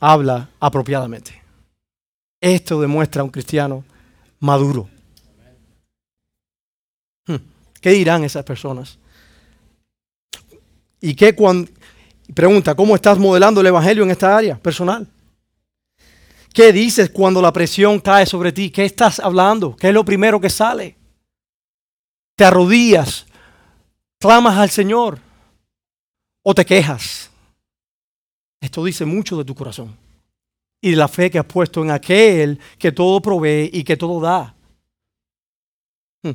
habla 0.00 0.48
apropiadamente. 0.58 1.42
Esto 2.40 2.80
demuestra 2.80 3.22
un 3.22 3.30
cristiano 3.30 3.84
maduro. 4.40 4.88
¿Qué 7.84 7.90
dirán 7.90 8.24
esas 8.24 8.42
personas? 8.44 8.98
¿Y 11.02 11.14
qué 11.14 11.34
cuando, 11.34 11.70
pregunta, 12.32 12.74
¿cómo 12.74 12.94
estás 12.94 13.18
modelando 13.18 13.60
el 13.60 13.66
Evangelio 13.66 14.04
en 14.04 14.10
esta 14.10 14.34
área 14.34 14.56
personal? 14.56 15.06
¿Qué 16.54 16.72
dices 16.72 17.10
cuando 17.10 17.42
la 17.42 17.52
presión 17.52 18.00
cae 18.00 18.24
sobre 18.24 18.52
ti? 18.52 18.70
¿Qué 18.70 18.86
estás 18.86 19.20
hablando? 19.20 19.76
¿Qué 19.76 19.88
es 19.88 19.92
lo 19.92 20.02
primero 20.02 20.40
que 20.40 20.48
sale? 20.48 20.96
¿Te 22.34 22.46
arrodillas? 22.46 23.26
¿Clamas 24.18 24.56
al 24.56 24.70
Señor? 24.70 25.18
¿O 26.42 26.54
te 26.54 26.64
quejas? 26.64 27.28
Esto 28.62 28.82
dice 28.82 29.04
mucho 29.04 29.36
de 29.36 29.44
tu 29.44 29.54
corazón 29.54 29.94
y 30.80 30.92
de 30.92 30.96
la 30.96 31.08
fe 31.08 31.30
que 31.30 31.38
has 31.38 31.44
puesto 31.44 31.82
en 31.82 31.90
aquel 31.90 32.58
que 32.78 32.92
todo 32.92 33.20
provee 33.20 33.68
y 33.70 33.84
que 33.84 33.98
todo 33.98 34.22
da. 34.22 34.54
Hmm. 36.22 36.32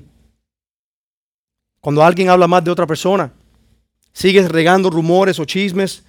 Cuando 1.81 2.03
alguien 2.03 2.29
habla 2.29 2.48
más 2.48 2.63
de 2.63 2.71
otra 2.71 2.86
persona, 2.86 3.31
sigues 4.12 4.50
regando 4.50 4.89
rumores 4.89 5.39
o 5.39 5.45
chismes 5.45 6.03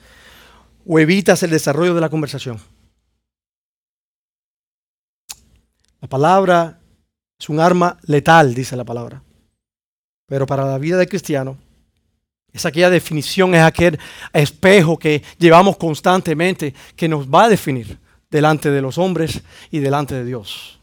o 0.86 0.98
evitas 0.98 1.42
el 1.42 1.50
desarrollo 1.50 1.94
de 1.94 2.00
la 2.00 2.08
conversación. 2.08 2.60
La 6.00 6.08
palabra 6.08 6.80
es 7.38 7.48
un 7.48 7.60
arma 7.60 7.98
letal, 8.02 8.54
dice 8.54 8.76
la 8.76 8.84
palabra. 8.84 9.22
Pero 10.26 10.46
para 10.46 10.64
la 10.64 10.78
vida 10.78 10.96
del 10.96 11.08
cristiano, 11.08 11.56
es 12.52 12.66
aquella 12.66 12.90
definición, 12.90 13.54
es 13.54 13.62
aquel 13.62 13.98
espejo 14.32 14.98
que 14.98 15.22
llevamos 15.38 15.76
constantemente 15.76 16.74
que 16.96 17.08
nos 17.08 17.28
va 17.28 17.44
a 17.44 17.48
definir 17.48 17.98
delante 18.28 18.70
de 18.70 18.82
los 18.82 18.98
hombres 18.98 19.42
y 19.70 19.78
delante 19.78 20.14
de 20.14 20.24
Dios. 20.24 20.79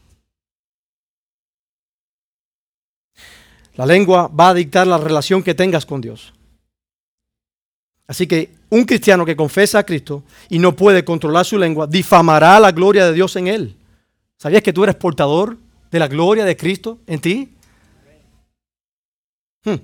La 3.78 3.86
lengua 3.86 4.26
va 4.26 4.48
a 4.48 4.54
dictar 4.54 4.88
la 4.88 4.98
relación 4.98 5.40
que 5.40 5.54
tengas 5.54 5.86
con 5.86 6.00
Dios. 6.00 6.34
Así 8.08 8.26
que 8.26 8.50
un 8.70 8.84
cristiano 8.84 9.24
que 9.24 9.36
confesa 9.36 9.78
a 9.78 9.86
Cristo 9.86 10.24
y 10.48 10.58
no 10.58 10.74
puede 10.74 11.04
controlar 11.04 11.44
su 11.44 11.56
lengua, 11.56 11.86
difamará 11.86 12.58
la 12.58 12.72
gloria 12.72 13.06
de 13.06 13.12
Dios 13.12 13.36
en 13.36 13.46
él. 13.46 13.76
¿Sabías 14.36 14.64
que 14.64 14.72
tú 14.72 14.82
eres 14.82 14.96
portador 14.96 15.56
de 15.92 15.98
la 16.00 16.08
gloria 16.08 16.44
de 16.44 16.56
Cristo 16.56 16.98
en 17.06 17.20
ti? 17.20 17.54
Hmm. 19.64 19.76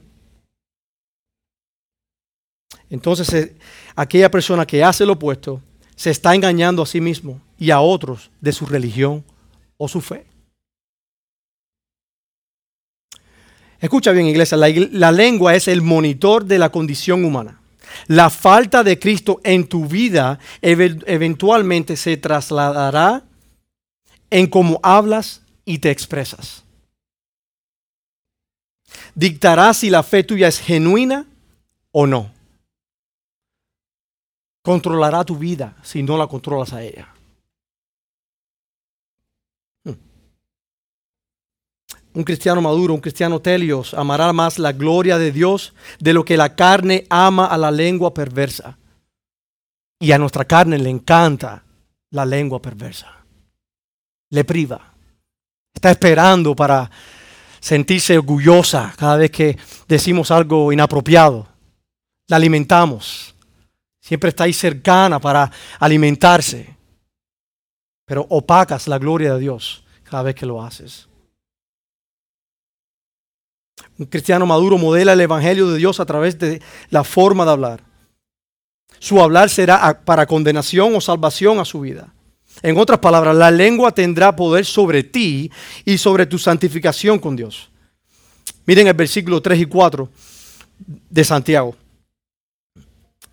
Entonces, 2.90 3.32
eh, 3.32 3.56
aquella 3.94 4.28
persona 4.28 4.66
que 4.66 4.82
hace 4.82 5.06
lo 5.06 5.12
opuesto 5.12 5.62
se 5.94 6.10
está 6.10 6.34
engañando 6.34 6.82
a 6.82 6.86
sí 6.86 7.00
mismo 7.00 7.40
y 7.60 7.70
a 7.70 7.78
otros 7.78 8.32
de 8.40 8.50
su 8.50 8.66
religión 8.66 9.22
o 9.76 9.86
su 9.86 10.00
fe. 10.00 10.33
Escucha 13.80 14.12
bien, 14.12 14.26
iglesia, 14.26 14.56
la, 14.56 15.12
lengua 15.12 15.54
es 15.54 15.68
el 15.68 15.82
monitor 15.82 16.44
de 16.44 16.58
la 16.58 16.70
condición 16.70 17.24
humana. 17.24 17.60
La 18.06 18.30
falta 18.30 18.82
de 18.82 18.98
Cristo 18.98 19.40
en 19.44 19.66
tu 19.66 19.86
vida 19.86 20.38
eventualmente 20.62 21.96
se 21.96 22.16
trasladará 22.16 23.24
en 24.30 24.46
cómo 24.46 24.80
hablas 24.82 25.42
y 25.64 25.78
te 25.78 25.90
expresas. 25.90 26.64
Dictará 29.14 29.72
si 29.74 29.90
la 29.90 30.02
fe 30.02 30.24
tuya 30.24 30.48
es 30.48 30.58
genuina 30.58 31.26
o 31.92 32.06
no. 32.06 32.30
Controlará 34.62 35.24
tu 35.24 35.36
vida 35.36 35.76
si 35.82 36.02
no 36.02 36.16
la 36.16 36.26
controlas 36.26 36.72
a 36.72 36.82
ella. 36.82 37.13
Un 42.14 42.22
cristiano 42.22 42.60
maduro, 42.60 42.94
un 42.94 43.00
cristiano 43.00 43.40
telios, 43.40 43.92
amará 43.92 44.32
más 44.32 44.60
la 44.60 44.72
gloria 44.72 45.18
de 45.18 45.32
Dios 45.32 45.74
de 45.98 46.12
lo 46.12 46.24
que 46.24 46.36
la 46.36 46.54
carne 46.54 47.06
ama 47.10 47.46
a 47.46 47.58
la 47.58 47.72
lengua 47.72 48.14
perversa. 48.14 48.78
Y 49.98 50.12
a 50.12 50.18
nuestra 50.18 50.44
carne 50.44 50.78
le 50.78 50.90
encanta 50.90 51.64
la 52.10 52.24
lengua 52.24 52.62
perversa. 52.62 53.12
Le 54.30 54.44
priva. 54.44 54.94
Está 55.74 55.90
esperando 55.90 56.54
para 56.54 56.88
sentirse 57.58 58.16
orgullosa 58.16 58.94
cada 58.96 59.16
vez 59.16 59.32
que 59.32 59.58
decimos 59.88 60.30
algo 60.30 60.72
inapropiado. 60.72 61.48
La 62.28 62.36
alimentamos. 62.36 63.34
Siempre 64.00 64.28
está 64.28 64.44
ahí 64.44 64.52
cercana 64.52 65.18
para 65.18 65.50
alimentarse. 65.80 66.76
Pero 68.06 68.24
opacas 68.28 68.86
la 68.86 68.98
gloria 68.98 69.34
de 69.34 69.40
Dios 69.40 69.82
cada 70.04 70.22
vez 70.22 70.36
que 70.36 70.46
lo 70.46 70.62
haces. 70.62 71.08
Un 73.98 74.06
cristiano 74.06 74.46
maduro 74.46 74.78
modela 74.78 75.12
el 75.12 75.20
Evangelio 75.20 75.70
de 75.70 75.78
Dios 75.78 76.00
a 76.00 76.06
través 76.06 76.38
de 76.38 76.60
la 76.90 77.04
forma 77.04 77.44
de 77.44 77.50
hablar. 77.52 77.84
Su 78.98 79.20
hablar 79.22 79.50
será 79.50 80.00
para 80.04 80.26
condenación 80.26 80.94
o 80.94 81.00
salvación 81.00 81.60
a 81.60 81.64
su 81.64 81.80
vida. 81.80 82.12
En 82.62 82.76
otras 82.78 82.98
palabras, 82.98 83.36
la 83.36 83.50
lengua 83.50 83.92
tendrá 83.92 84.34
poder 84.34 84.64
sobre 84.64 85.02
ti 85.02 85.50
y 85.84 85.98
sobre 85.98 86.26
tu 86.26 86.38
santificación 86.38 87.18
con 87.18 87.36
Dios. 87.36 87.70
Miren 88.66 88.86
el 88.86 88.94
versículo 88.94 89.42
3 89.42 89.60
y 89.60 89.66
4 89.66 90.08
de 91.10 91.24
Santiago. 91.24 91.76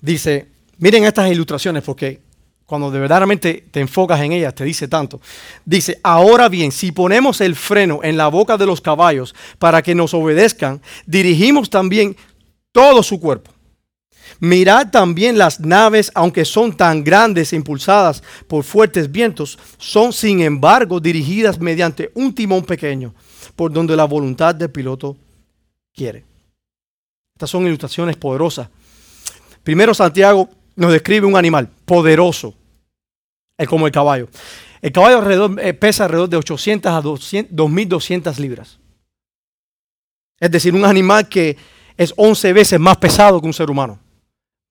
Dice, 0.01 0.47
miren 0.77 1.05
estas 1.05 1.31
ilustraciones 1.31 1.83
porque 1.83 2.21
cuando 2.71 2.89
de 2.89 3.01
verdaderamente 3.01 3.65
te 3.69 3.81
enfocas 3.81 4.21
en 4.21 4.31
ellas, 4.31 4.55
te 4.55 4.63
dice 4.63 4.87
tanto. 4.87 5.19
Dice, 5.65 5.99
ahora 6.03 6.47
bien, 6.47 6.71
si 6.71 6.93
ponemos 6.93 7.41
el 7.41 7.57
freno 7.57 7.99
en 8.01 8.15
la 8.15 8.29
boca 8.29 8.55
de 8.55 8.65
los 8.65 8.79
caballos 8.79 9.35
para 9.59 9.81
que 9.81 9.93
nos 9.93 10.13
obedezcan, 10.13 10.81
dirigimos 11.05 11.69
también 11.69 12.15
todo 12.71 13.03
su 13.03 13.19
cuerpo. 13.19 13.51
Mirad 14.39 14.89
también 14.89 15.37
las 15.37 15.59
naves, 15.59 16.13
aunque 16.15 16.45
son 16.45 16.77
tan 16.77 17.03
grandes 17.03 17.51
e 17.51 17.57
impulsadas 17.57 18.23
por 18.47 18.63
fuertes 18.63 19.11
vientos, 19.11 19.59
son 19.77 20.13
sin 20.13 20.39
embargo 20.39 21.01
dirigidas 21.01 21.59
mediante 21.59 22.09
un 22.13 22.33
timón 22.33 22.63
pequeño, 22.63 23.13
por 23.57 23.73
donde 23.73 23.97
la 23.97 24.05
voluntad 24.05 24.55
del 24.55 24.71
piloto 24.71 25.17
quiere. 25.93 26.23
Estas 27.35 27.49
son 27.49 27.67
ilustraciones 27.67 28.15
poderosas. 28.15 28.69
Primero 29.61 29.93
Santiago 29.93 30.47
nos 30.77 30.93
describe 30.93 31.27
un 31.27 31.35
animal 31.35 31.67
poderoso, 31.83 32.55
es 33.61 33.69
como 33.69 33.85
el 33.85 33.91
caballo. 33.91 34.27
El 34.81 34.91
caballo 34.91 35.59
eh, 35.59 35.73
pesa 35.73 36.05
alrededor 36.05 36.29
de 36.29 36.37
800 36.37 36.91
a 36.91 37.01
2200 37.01 38.39
libras. 38.39 38.79
Es 40.39 40.49
decir, 40.49 40.73
un 40.73 40.83
animal 40.83 41.29
que 41.29 41.55
es 41.95 42.13
11 42.17 42.53
veces 42.53 42.79
más 42.79 42.97
pesado 42.97 43.39
que 43.39 43.45
un 43.45 43.53
ser 43.53 43.69
humano, 43.69 43.99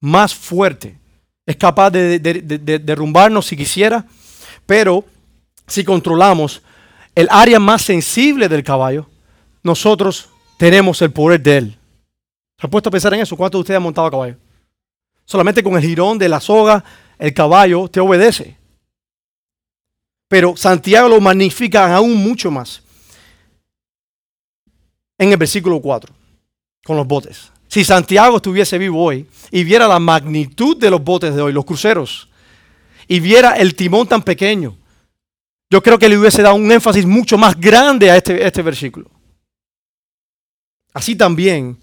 más 0.00 0.34
fuerte. 0.34 0.98
Es 1.46 1.56
capaz 1.56 1.90
de, 1.90 2.18
derrumbarnos 2.18 3.46
si 3.46 3.56
quisiera, 3.56 4.04
pero 4.66 5.04
si 5.68 5.84
controlamos 5.84 6.62
el 7.14 7.28
área 7.30 7.60
más 7.60 7.82
sensible 7.82 8.48
del 8.48 8.64
caballo, 8.64 9.08
nosotros 9.62 10.28
tenemos 10.58 11.00
el 11.02 11.12
poder 11.12 11.40
de 11.40 11.56
él. 11.58 11.78
¿Se 12.58 12.66
han 12.66 12.70
puesto 12.70 12.88
a 12.88 12.92
pensar 12.92 13.14
en 13.14 13.20
eso? 13.20 13.36
¿Cuántos 13.36 13.58
de 13.58 13.62
ustedes 13.62 13.76
han 13.76 13.84
montado 13.84 14.08
a 14.08 14.10
caballo? 14.10 14.36
Solamente 15.24 15.62
con 15.62 15.76
el 15.76 15.82
girón 15.82 16.18
de 16.18 16.28
la 16.28 16.40
soga, 16.40 16.82
el 17.16 17.32
caballo 17.32 17.86
te 17.86 18.00
obedece. 18.00 18.59
Pero 20.30 20.56
Santiago 20.56 21.08
lo 21.08 21.20
magnifica 21.20 21.92
aún 21.92 22.14
mucho 22.14 22.52
más. 22.52 22.84
En 25.18 25.32
el 25.32 25.36
versículo 25.36 25.80
4, 25.80 26.14
con 26.84 26.96
los 26.96 27.04
botes. 27.04 27.50
Si 27.66 27.84
Santiago 27.84 28.36
estuviese 28.36 28.78
vivo 28.78 29.02
hoy 29.02 29.26
y 29.50 29.64
viera 29.64 29.88
la 29.88 29.98
magnitud 29.98 30.76
de 30.76 30.88
los 30.88 31.02
botes 31.02 31.34
de 31.34 31.42
hoy, 31.42 31.52
los 31.52 31.64
cruceros, 31.64 32.28
y 33.08 33.18
viera 33.18 33.56
el 33.56 33.74
timón 33.74 34.06
tan 34.06 34.22
pequeño, 34.22 34.78
yo 35.68 35.82
creo 35.82 35.98
que 35.98 36.08
le 36.08 36.16
hubiese 36.16 36.42
dado 36.42 36.54
un 36.54 36.70
énfasis 36.70 37.04
mucho 37.04 37.36
más 37.36 37.58
grande 37.58 38.08
a 38.08 38.16
este, 38.16 38.46
este 38.46 38.62
versículo. 38.62 39.10
Así 40.94 41.16
también 41.16 41.76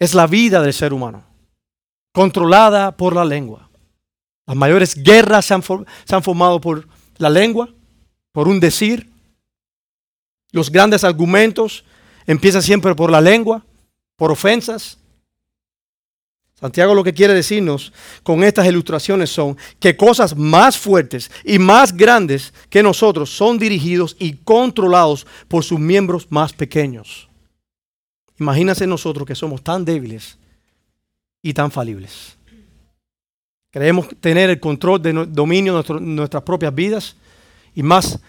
es 0.00 0.14
la 0.14 0.26
vida 0.26 0.60
del 0.62 0.72
ser 0.72 0.92
humano, 0.92 1.24
controlada 2.12 2.96
por 2.96 3.14
la 3.14 3.24
lengua. 3.24 3.70
Las 4.48 4.56
mayores 4.56 5.00
guerras 5.00 5.46
se 5.46 5.54
han, 5.54 5.62
se 5.62 6.14
han 6.16 6.24
formado 6.24 6.60
por 6.60 6.88
la 7.22 7.30
lengua, 7.30 7.68
por 8.32 8.48
un 8.48 8.60
decir. 8.60 9.08
Los 10.50 10.70
grandes 10.70 11.04
argumentos 11.04 11.84
empiezan 12.26 12.62
siempre 12.62 12.94
por 12.94 13.10
la 13.10 13.20
lengua, 13.20 13.64
por 14.16 14.30
ofensas. 14.30 14.98
Santiago 16.60 16.94
lo 16.94 17.02
que 17.02 17.14
quiere 17.14 17.34
decirnos 17.34 17.92
con 18.22 18.44
estas 18.44 18.66
ilustraciones 18.66 19.30
son 19.30 19.56
que 19.80 19.96
cosas 19.96 20.36
más 20.36 20.76
fuertes 20.76 21.30
y 21.44 21.58
más 21.58 21.96
grandes 21.96 22.52
que 22.68 22.82
nosotros 22.82 23.30
son 23.30 23.58
dirigidos 23.58 24.14
y 24.18 24.34
controlados 24.34 25.26
por 25.48 25.64
sus 25.64 25.80
miembros 25.80 26.26
más 26.30 26.52
pequeños. 26.52 27.28
Imagínense 28.38 28.86
nosotros 28.86 29.26
que 29.26 29.34
somos 29.34 29.62
tan 29.62 29.84
débiles 29.84 30.38
y 31.40 31.54
tan 31.54 31.70
falibles. 31.70 32.36
Creemos 33.72 34.08
tener 34.20 34.50
el 34.50 34.60
control 34.60 35.00
de 35.00 35.12
dominio 35.30 35.82
de 35.82 36.00
nuestras 36.00 36.42
propias 36.42 36.74
vidas 36.74 37.16
y 37.74 37.82
más 37.82 38.20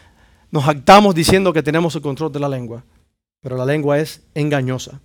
nos 0.50 0.66
actamos 0.68 1.14
diciendo 1.14 1.52
que 1.52 1.62
tenemos 1.62 1.94
el 1.96 2.02
control 2.02 2.32
de 2.32 2.40
la 2.40 2.48
lengua, 2.48 2.82
pero 3.42 3.58
la 3.58 3.66
lengua 3.66 4.00
es 4.00 4.22
engañosa. 4.34 5.02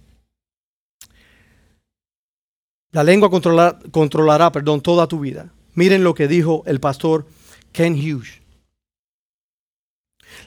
La 2.92 3.03
lengua 3.03 3.29
controlará 3.31 4.53
perdón, 4.53 4.81
toda 4.81 5.09
tu 5.09 5.18
vida. 5.18 5.53
Miren 5.74 6.05
lo 6.05 6.14
que 6.14 6.29
dijo 6.29 6.62
el 6.66 6.79
pastor 6.79 7.27
Ken 7.72 7.94
Hughes. 7.94 8.40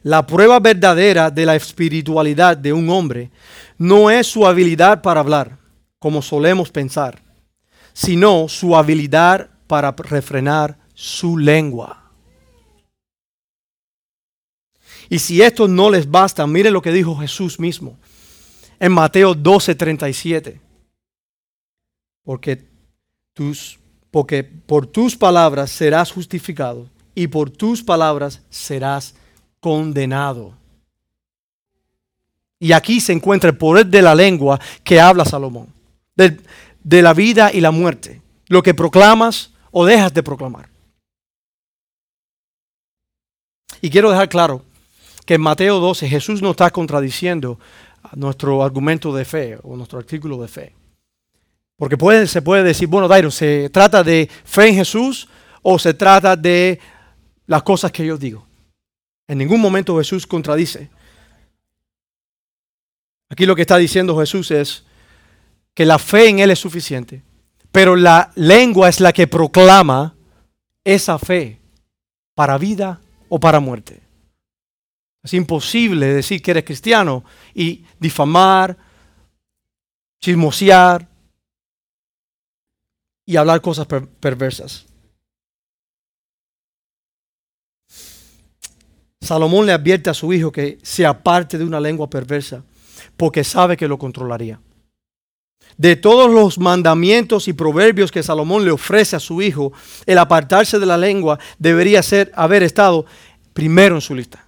La 0.04 0.26
prueba 0.26 0.60
verdadera 0.60 1.30
de 1.30 1.46
la 1.46 1.56
espiritualidad 1.56 2.56
de 2.56 2.72
un 2.72 2.90
hombre 2.90 3.30
no 3.78 4.10
es 4.10 4.26
su 4.28 4.48
habilidad 4.48 5.02
para 5.02 5.20
hablar, 5.20 5.58
como 6.00 6.22
solemos 6.22 6.72
pensar, 6.72 7.22
sino 7.94 8.48
su 8.48 8.76
habilidad 8.76 9.51
para 9.72 9.94
refrenar 9.94 10.78
su 10.94 11.38
lengua. 11.38 12.12
Y 15.08 15.18
si 15.18 15.42
esto 15.42 15.66
no 15.66 15.90
les 15.90 16.12
basta, 16.12 16.46
miren 16.46 16.74
lo 16.74 16.82
que 16.82 16.92
dijo 16.92 17.16
Jesús 17.16 17.58
mismo 17.58 17.98
en 18.82 18.92
Mateo 18.92 19.34
12:37 19.34 20.60
porque, 22.26 22.68
tus, 23.34 23.80
porque 24.12 24.44
por 24.44 24.88
tus 24.88 25.16
palabras 25.16 25.72
serás 25.72 26.12
justificado 26.12 26.90
y 27.16 27.28
por 27.28 27.50
tus 27.50 27.82
palabras 27.82 28.42
serás 28.50 29.16
condenado. 29.62 30.54
Y 32.60 32.74
aquí 32.74 33.00
se 33.00 33.14
encuentra 33.14 33.50
el 33.50 33.58
poder 33.58 33.86
de 33.86 34.02
la 34.02 34.16
lengua 34.16 34.60
que 34.84 35.00
habla 35.00 35.24
Salomón, 35.24 35.68
de, 36.18 36.42
de 36.84 37.02
la 37.02 37.14
vida 37.14 37.54
y 37.54 37.62
la 37.62 37.72
muerte, 37.72 38.22
lo 38.48 38.62
que 38.62 38.74
proclamas 38.74 39.51
o 39.72 39.86
dejas 39.86 40.14
de 40.14 40.24
proclamar. 40.24 40.70
Y 43.82 43.90
quiero 43.90 44.12
dejar 44.12 44.30
claro 44.30 44.64
que 45.26 45.36
en 45.36 45.42
Mateo 45.42 45.80
12 45.80 46.08
Jesús 46.08 46.42
no 46.42 46.52
está 46.52 46.70
contradiciendo 46.70 47.60
nuestro 48.16 48.64
argumento 48.64 49.14
de 49.14 49.26
fe 49.26 49.58
o 49.64 49.76
nuestro 49.76 50.00
artículo 50.00 50.42
de 50.42 50.48
fe. 50.48 50.76
Porque 51.78 51.98
puede, 51.98 52.28
se 52.28 52.42
puede 52.42 52.64
decir, 52.64 52.88
bueno, 52.88 53.08
Dairo, 53.08 53.32
¿se 53.32 53.70
trata 53.70 54.04
de 54.04 54.30
fe 54.44 54.70
en 54.70 54.76
Jesús 54.76 55.28
o 55.64 55.80
se 55.80 55.94
trata 55.94 56.36
de 56.36 56.80
las 57.48 57.64
cosas 57.64 57.92
que 57.92 58.06
yo 58.06 58.18
digo? 58.18 58.46
En 59.28 59.40
ningún 59.40 59.62
momento 59.62 59.98
Jesús 59.98 60.28
contradice. 60.28 60.90
Aquí 63.30 63.46
lo 63.46 63.56
que 63.56 63.62
está 63.62 63.78
diciendo 63.78 64.20
Jesús 64.20 64.52
es 64.52 64.84
que 65.74 65.86
la 65.86 65.98
fe 65.98 66.28
en 66.28 66.40
Él 66.40 66.52
es 66.52 66.60
suficiente, 66.60 67.24
pero 67.72 67.96
la 67.96 68.32
lengua 68.36 68.90
es 68.90 69.00
la 69.00 69.14
que 69.14 69.28
proclama 69.28 70.16
esa 70.84 71.18
fe 71.18 71.60
para 72.36 72.58
vida 72.58 73.00
o 73.30 73.40
para 73.40 73.60
muerte. 73.60 74.02
Es 75.24 75.34
imposible 75.34 76.08
decir 76.08 76.42
que 76.42 76.52
eres 76.52 76.66
cristiano 76.66 77.24
y 77.54 77.86
difamar, 78.00 78.78
chismosear, 80.20 81.08
y 83.26 83.38
hablar 83.38 83.62
cosas 83.62 83.88
perversas. 83.88 84.86
Salomón 89.22 89.68
le 89.68 89.72
advierte 89.72 90.10
a 90.10 90.14
su 90.14 90.34
hijo 90.34 90.52
que 90.52 90.80
se 90.82 91.06
aparte 91.06 91.58
de 91.58 91.64
una 91.64 91.80
lengua 91.80 92.10
perversa, 92.10 92.66
porque 93.16 93.44
sabe 93.44 93.78
que 93.78 93.88
lo 93.88 93.98
controlaría. 93.98 94.60
De 95.82 95.96
todos 95.96 96.30
los 96.30 96.60
mandamientos 96.60 97.48
y 97.48 97.54
proverbios 97.54 98.12
que 98.12 98.22
Salomón 98.22 98.64
le 98.64 98.70
ofrece 98.70 99.16
a 99.16 99.20
su 99.20 99.42
hijo, 99.42 99.74
el 100.06 100.20
apartarse 100.20 100.78
de 100.78 100.86
la 100.86 100.96
lengua 100.96 101.40
debería 101.58 102.04
ser 102.04 102.32
haber 102.36 102.62
estado 102.62 103.08
primero 103.52 103.96
en 103.96 104.02
su 104.02 104.14
lista. 104.14 104.46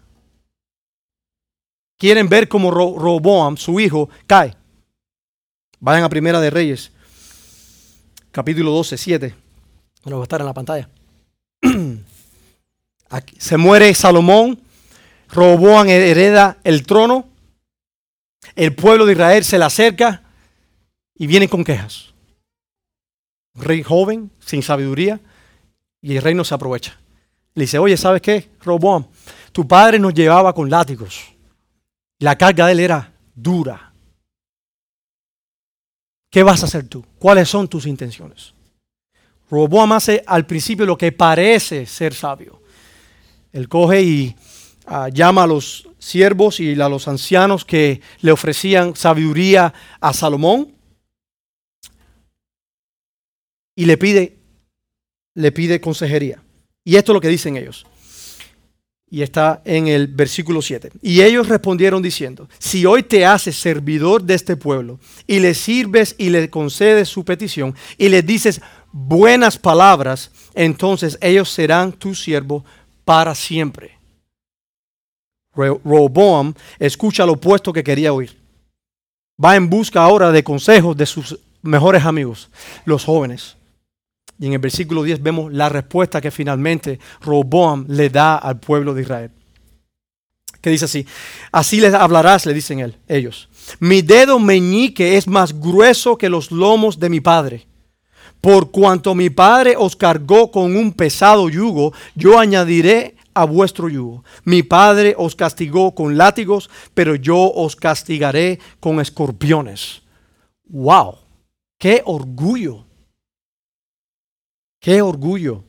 Quieren 1.97 2.29
ver 2.29 2.47
cómo 2.47 2.69
Roboam, 2.69 3.57
su 3.57 3.79
hijo, 3.79 4.11
cae. 4.27 4.55
Vayan 5.79 6.03
a 6.03 6.09
Primera 6.09 6.39
de 6.39 6.51
Reyes, 6.51 6.91
capítulo 8.31 8.69
12, 8.69 8.95
7. 8.95 9.35
Bueno, 10.03 10.17
va 10.17 10.23
a 10.23 10.25
estar 10.25 10.39
en 10.39 10.45
la 10.45 10.53
pantalla. 10.53 10.87
se 13.39 13.57
muere 13.57 13.91
Salomón, 13.95 14.59
Roboam 15.29 15.87
hereda 15.89 16.59
el 16.63 16.85
trono, 16.85 17.27
el 18.55 18.75
pueblo 18.75 19.07
de 19.07 19.13
Israel 19.13 19.43
se 19.43 19.57
le 19.57 19.65
acerca 19.65 20.22
y 21.23 21.27
viene 21.27 21.47
con 21.47 21.63
quejas. 21.63 22.13
rey 23.55 23.81
joven, 23.81 24.29
sin 24.39 24.61
sabiduría, 24.61 25.21
y 26.01 26.17
el 26.17 26.21
rey 26.21 26.35
no 26.35 26.43
se 26.43 26.53
aprovecha. 26.53 26.99
Le 27.53 27.63
dice, 27.63 27.79
oye, 27.79 27.95
¿sabes 27.95 28.21
qué, 28.21 28.49
Roboam? 28.61 29.05
Tu 29.53 29.65
padre 29.65 29.99
nos 29.99 30.13
llevaba 30.13 30.53
con 30.53 30.69
látigos. 30.69 31.33
La 32.19 32.37
carga 32.37 32.65
de 32.65 32.73
él 32.73 32.79
era 32.81 33.13
dura. 33.33 33.93
¿Qué 36.29 36.43
vas 36.43 36.61
a 36.61 36.65
hacer 36.65 36.89
tú? 36.89 37.05
¿Cuáles 37.19 37.47
son 37.47 37.69
tus 37.69 37.85
intenciones? 37.85 38.53
Roboam 39.49 39.93
hace 39.93 40.25
al 40.27 40.45
principio 40.45 40.85
lo 40.85 40.97
que 40.97 41.13
parece 41.13 41.85
ser 41.85 42.13
sabio. 42.13 42.61
Él 43.53 43.69
coge 43.69 44.01
y 44.01 44.35
ah, 44.87 45.07
llama 45.07 45.43
a 45.43 45.47
los 45.47 45.87
siervos 45.99 46.59
y 46.59 46.81
a 46.81 46.89
los 46.89 47.07
ancianos 47.07 47.63
que 47.63 48.01
le 48.19 48.33
ofrecían 48.33 48.93
sabiduría 48.97 49.73
a 50.01 50.11
Salomón 50.11 50.72
y 53.75 53.85
le 53.85 53.97
pide, 53.97 54.37
le 55.35 55.51
pide 55.51 55.81
consejería. 55.81 56.41
Y 56.83 56.95
esto 56.95 57.11
es 57.11 57.13
lo 57.13 57.21
que 57.21 57.29
dicen 57.29 57.57
ellos 57.57 57.85
y 59.13 59.21
está 59.21 59.61
en 59.63 59.87
el 59.87 60.07
versículo 60.07 60.59
7. 60.59 60.89
Y 61.03 61.21
ellos 61.21 61.47
respondieron 61.47 62.01
diciendo, 62.01 62.49
si 62.57 62.83
hoy 62.87 63.03
te 63.03 63.27
haces 63.27 63.55
servidor 63.55 64.23
de 64.23 64.33
este 64.33 64.57
pueblo 64.57 64.99
y 65.27 65.39
le 65.39 65.53
sirves 65.53 66.15
y 66.17 66.31
le 66.31 66.49
concedes 66.49 67.09
su 67.09 67.23
petición 67.23 67.75
y 67.99 68.09
le 68.09 68.23
dices 68.23 68.59
buenas 68.91 69.59
palabras, 69.59 70.31
entonces 70.55 71.19
ellos 71.21 71.51
serán 71.51 71.91
tu 71.91 72.15
siervo 72.15 72.65
para 73.05 73.35
siempre. 73.35 73.99
Roboam 75.53 76.55
escucha 76.79 77.23
lo 77.23 77.33
opuesto 77.33 77.71
que 77.71 77.83
quería 77.83 78.13
oír. 78.13 78.35
Va 79.39 79.55
en 79.55 79.69
busca 79.69 80.01
ahora 80.01 80.31
de 80.31 80.43
consejos 80.43 80.97
de 80.97 81.05
sus 81.05 81.37
mejores 81.61 82.03
amigos, 82.03 82.49
los 82.83 83.05
jóvenes. 83.05 83.57
Y 84.43 84.47
en 84.47 84.51
el 84.51 84.59
versículo 84.59 85.03
10 85.03 85.23
vemos 85.23 85.53
la 85.53 85.69
respuesta 85.69 86.19
que 86.19 86.29
finalmente 86.29 86.99
Roboam 87.21 87.85
le 87.87 88.09
da 88.09 88.35
al 88.35 88.59
pueblo 88.59 88.93
de 88.93 89.03
Israel. 89.03 89.31
Que 90.59 90.69
dice 90.69 90.83
así, 90.83 91.07
así 91.53 91.79
les 91.79 91.93
hablarás, 91.93 92.45
le 92.45 92.53
dicen 92.53 92.81
él, 92.81 92.97
ellos. 93.07 93.47
Mi 93.79 94.01
dedo 94.01 94.39
meñique 94.39 95.15
es 95.15 95.29
más 95.29 95.57
grueso 95.57 96.17
que 96.17 96.27
los 96.27 96.51
lomos 96.51 96.99
de 96.99 97.09
mi 97.09 97.21
padre. 97.21 97.67
Por 98.41 98.69
cuanto 98.69 99.15
mi 99.15 99.29
padre 99.29 99.75
os 99.77 99.95
cargó 99.95 100.51
con 100.51 100.75
un 100.75 100.91
pesado 100.91 101.47
yugo, 101.47 101.93
yo 102.13 102.37
añadiré 102.37 103.15
a 103.33 103.45
vuestro 103.45 103.87
yugo. 103.87 104.25
Mi 104.43 104.61
padre 104.61 105.15
os 105.17 105.37
castigó 105.37 105.95
con 105.95 106.17
látigos, 106.17 106.69
pero 106.93 107.15
yo 107.15 107.39
os 107.39 107.77
castigaré 107.77 108.59
con 108.81 108.99
escorpiones. 108.99 110.01
¡Wow! 110.65 111.19
¡Qué 111.77 112.01
orgullo! 112.03 112.87
Qué 114.83 115.01
orgullo. 115.01 115.63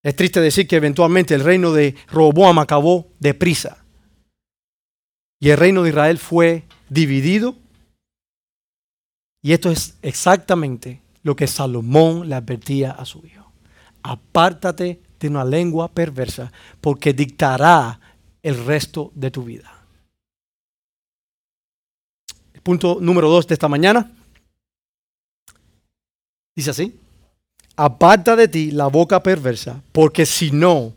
Es 0.00 0.14
triste 0.14 0.40
decir 0.40 0.68
que 0.68 0.76
eventualmente 0.76 1.34
el 1.34 1.42
reino 1.42 1.72
de 1.72 1.96
Roboam 2.06 2.60
acabó 2.60 3.08
deprisa. 3.18 3.84
Y 5.40 5.50
el 5.50 5.56
reino 5.56 5.82
de 5.82 5.88
Israel 5.88 6.18
fue 6.18 6.62
dividido. 6.88 7.56
Y 9.42 9.52
esto 9.52 9.72
es 9.72 9.98
exactamente 10.02 11.02
lo 11.24 11.34
que 11.34 11.48
Salomón 11.48 12.28
le 12.28 12.36
advertía 12.36 12.92
a 12.92 13.04
su 13.04 13.26
hijo. 13.26 13.50
Apártate 14.04 15.02
de 15.18 15.28
una 15.28 15.44
lengua 15.44 15.88
perversa 15.88 16.52
porque 16.80 17.12
dictará 17.14 17.98
el 18.44 18.64
resto 18.64 19.10
de 19.16 19.32
tu 19.32 19.42
vida. 19.42 19.72
Punto 22.62 22.98
número 23.00 23.28
dos 23.28 23.48
de 23.48 23.54
esta 23.54 23.66
mañana 23.66 24.12
dice 26.54 26.70
así 26.70 27.00
aparta 27.76 28.36
de 28.36 28.48
ti 28.48 28.70
la 28.70 28.86
boca 28.86 29.22
perversa, 29.22 29.82
porque 29.92 30.26
si 30.26 30.50
no, 30.50 30.94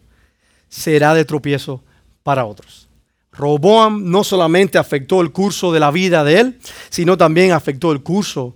será 0.70 1.14
de 1.14 1.26
tropiezo 1.26 1.84
para 2.24 2.46
otros. 2.46 2.88
Roboam 3.32 4.10
no 4.10 4.24
solamente 4.24 4.78
afectó 4.78 5.22
el 5.22 5.32
curso 5.32 5.72
de 5.72 5.80
la 5.80 5.92
vida 5.92 6.24
de 6.24 6.40
él, 6.40 6.60
sino 6.90 7.18
también 7.18 7.52
afectó 7.52 7.92
el 7.92 8.02
curso 8.02 8.56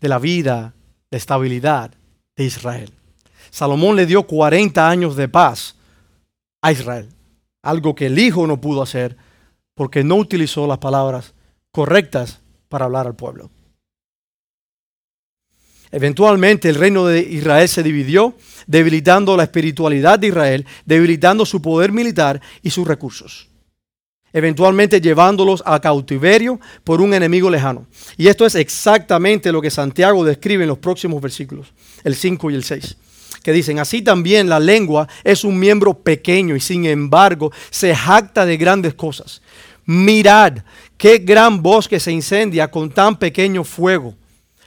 de 0.00 0.08
la 0.08 0.18
vida 0.18 0.74
la 1.10 1.18
estabilidad 1.18 1.92
de 2.36 2.44
Israel. 2.44 2.92
Salomón 3.50 3.96
le 3.96 4.06
dio 4.06 4.24
40 4.24 4.88
años 4.88 5.16
de 5.16 5.28
paz 5.28 5.76
a 6.60 6.72
Israel, 6.72 7.08
algo 7.62 7.94
que 7.94 8.06
el 8.06 8.18
hijo 8.18 8.46
no 8.46 8.60
pudo 8.60 8.82
hacer 8.82 9.16
porque 9.74 10.04
no 10.04 10.16
utilizó 10.16 10.66
las 10.66 10.78
palabras 10.78 11.34
correctas 11.70 12.40
para 12.68 12.86
hablar 12.86 13.06
al 13.06 13.14
pueblo. 13.14 13.50
Eventualmente 15.90 16.68
el 16.68 16.74
reino 16.74 17.06
de 17.06 17.20
Israel 17.20 17.68
se 17.68 17.82
dividió, 17.82 18.34
debilitando 18.66 19.36
la 19.36 19.44
espiritualidad 19.44 20.18
de 20.18 20.28
Israel, 20.28 20.66
debilitando 20.84 21.46
su 21.46 21.62
poder 21.62 21.92
militar 21.92 22.40
y 22.62 22.70
sus 22.70 22.86
recursos. 22.86 23.48
Eventualmente 24.32 25.00
llevándolos 25.00 25.62
a 25.64 25.80
cautiverio 25.80 26.60
por 26.84 27.00
un 27.00 27.14
enemigo 27.14 27.48
lejano. 27.48 27.86
Y 28.18 28.28
esto 28.28 28.44
es 28.44 28.54
exactamente 28.54 29.50
lo 29.50 29.62
que 29.62 29.70
Santiago 29.70 30.24
describe 30.24 30.64
en 30.64 30.68
los 30.68 30.78
próximos 30.78 31.22
versículos, 31.22 31.72
el 32.04 32.14
5 32.14 32.50
y 32.50 32.54
el 32.54 32.64
6 32.64 32.96
que 33.42 33.52
dicen, 33.52 33.78
así 33.78 34.02
también 34.02 34.48
la 34.48 34.60
lengua 34.60 35.08
es 35.24 35.44
un 35.44 35.58
miembro 35.58 35.94
pequeño 35.94 36.56
y 36.56 36.60
sin 36.60 36.84
embargo 36.84 37.52
se 37.70 37.94
jacta 37.94 38.44
de 38.44 38.56
grandes 38.56 38.94
cosas. 38.94 39.40
Mirad 39.86 40.58
qué 40.96 41.18
gran 41.18 41.62
bosque 41.62 41.98
se 41.98 42.12
incendia 42.12 42.70
con 42.70 42.90
tan 42.90 43.18
pequeño 43.18 43.64
fuego. 43.64 44.14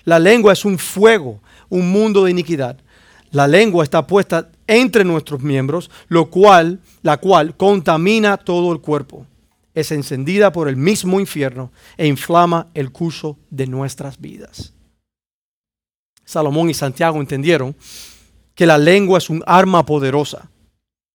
La 0.04 0.20
lengua 0.20 0.54
es 0.54 0.66
un 0.66 0.78
fuego, 0.78 1.42
un 1.70 1.92
mundo 1.92 2.24
de 2.24 2.32
iniquidad. 2.32 2.78
La 3.32 3.48
lengua 3.48 3.84
está 3.84 4.06
puesta 4.06 4.50
entre 4.68 5.04
nuestros 5.06 5.42
miembros, 5.42 5.90
lo 6.08 6.30
cual, 6.30 6.80
la 7.02 7.18
cual 7.18 7.56
contamina 7.56 8.38
todo 8.38 8.74
el 8.74 8.82
cuerpo. 8.82 9.26
Es 9.74 9.92
encendida 9.92 10.52
por 10.52 10.68
el 10.68 10.76
mismo 10.76 11.20
infierno 11.20 11.72
e 11.98 12.08
inflama 12.08 12.68
el 12.74 12.92
curso 12.92 13.38
de 13.50 13.68
nuestras 13.68 14.20
vidas. 14.20 14.74
Salomón 16.26 16.70
y 16.70 16.74
Santiago 16.74 17.20
entendieron 17.20 17.76
que 18.54 18.66
la 18.66 18.78
lengua 18.78 19.18
es 19.18 19.30
un 19.30 19.44
arma 19.46 19.86
poderosa 19.86 20.50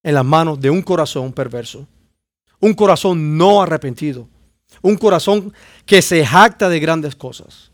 en 0.03 0.15
las 0.15 0.25
manos 0.25 0.61
de 0.61 0.71
un 0.71 0.83
corazón 0.83 1.33
perverso, 1.33 1.87
un 2.61 2.75
corazón 2.75 3.37
no 3.37 3.63
arrepentido, 3.63 4.29
un 4.83 4.97
corazón 4.97 5.53
que 5.85 6.01
se 6.01 6.25
jacta 6.25 6.69
de 6.69 6.81
grandes 6.81 7.15
cosas. 7.15 7.71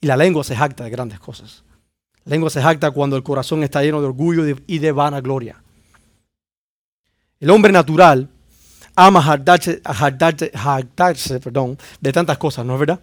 Y 0.00 0.06
la 0.06 0.16
lengua 0.16 0.44
se 0.44 0.56
jacta 0.56 0.84
de 0.84 0.90
grandes 0.90 1.18
cosas. 1.18 1.64
La 2.24 2.30
lengua 2.30 2.50
se 2.50 2.62
jacta 2.62 2.90
cuando 2.90 3.16
el 3.16 3.22
corazón 3.22 3.62
está 3.62 3.82
lleno 3.82 4.00
de 4.00 4.06
orgullo 4.06 4.44
y 4.66 4.78
de 4.78 4.92
vanagloria. 4.92 5.62
El 7.40 7.50
hombre 7.50 7.72
natural 7.72 8.28
ama 8.96 9.22
jactarse, 9.22 9.80
jactarse 10.54 11.40
perdón, 11.40 11.78
de 12.00 12.12
tantas 12.12 12.38
cosas, 12.38 12.64
¿no 12.64 12.74
es 12.74 12.80
verdad? 12.80 13.00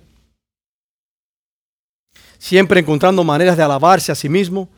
Siempre 2.38 2.80
encontrando 2.80 3.24
maneras 3.24 3.58
de 3.58 3.64
alabarse 3.64 4.12
a 4.12 4.16
sí 4.16 4.30
mismo 4.30 4.70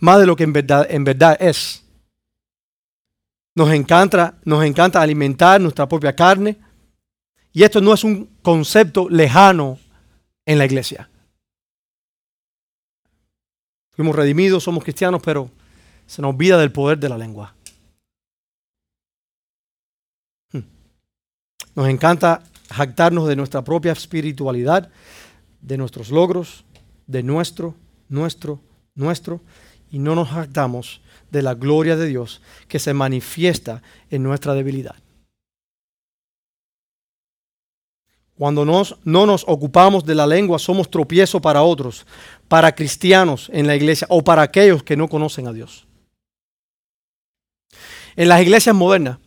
más 0.00 0.18
de 0.18 0.26
lo 0.26 0.34
que 0.34 0.44
en 0.44 0.52
verdad, 0.52 0.86
en 0.90 1.04
verdad 1.04 1.36
es. 1.38 1.84
Nos 3.54 3.70
encanta, 3.72 4.38
nos 4.44 4.64
encanta 4.64 5.02
alimentar 5.02 5.60
nuestra 5.60 5.86
propia 5.86 6.16
carne. 6.16 6.56
Y 7.52 7.62
esto 7.62 7.80
no 7.80 7.92
es 7.92 8.04
un 8.04 8.38
concepto 8.42 9.08
lejano 9.08 9.78
en 10.46 10.58
la 10.58 10.64
iglesia. 10.64 11.09
Fuimos 14.00 14.16
redimidos, 14.16 14.64
somos 14.64 14.82
cristianos, 14.82 15.20
pero 15.22 15.50
se 16.06 16.22
nos 16.22 16.30
olvida 16.32 16.56
del 16.56 16.72
poder 16.72 16.98
de 16.98 17.10
la 17.10 17.18
lengua. 17.18 17.54
Hmm. 20.50 20.62
Nos 21.74 21.86
encanta 21.86 22.42
jactarnos 22.70 23.28
de 23.28 23.36
nuestra 23.36 23.62
propia 23.62 23.92
espiritualidad, 23.92 24.90
de 25.60 25.76
nuestros 25.76 26.08
logros, 26.08 26.64
de 27.06 27.22
nuestro, 27.22 27.74
nuestro, 28.08 28.62
nuestro 28.94 29.42
y 29.90 29.98
no 29.98 30.14
nos 30.14 30.30
jactamos 30.30 31.02
de 31.30 31.42
la 31.42 31.52
gloria 31.52 31.94
de 31.94 32.06
Dios 32.06 32.40
que 32.68 32.78
se 32.78 32.94
manifiesta 32.94 33.82
en 34.08 34.22
nuestra 34.22 34.54
debilidad. 34.54 34.96
Cuando 38.40 38.64
nos, 38.64 38.96
no 39.04 39.26
nos 39.26 39.44
ocupamos 39.46 40.06
de 40.06 40.14
la 40.14 40.26
lengua, 40.26 40.58
somos 40.58 40.90
tropiezo 40.90 41.42
para 41.42 41.60
otros, 41.60 42.06
para 42.48 42.74
cristianos 42.74 43.50
en 43.52 43.66
la 43.66 43.76
iglesia 43.76 44.06
o 44.08 44.24
para 44.24 44.40
aquellos 44.40 44.82
que 44.82 44.96
no 44.96 45.08
conocen 45.08 45.46
a 45.46 45.52
Dios. 45.52 45.86
En 48.16 48.28
las 48.30 48.40
iglesias 48.40 48.74
modernas, 48.74 49.18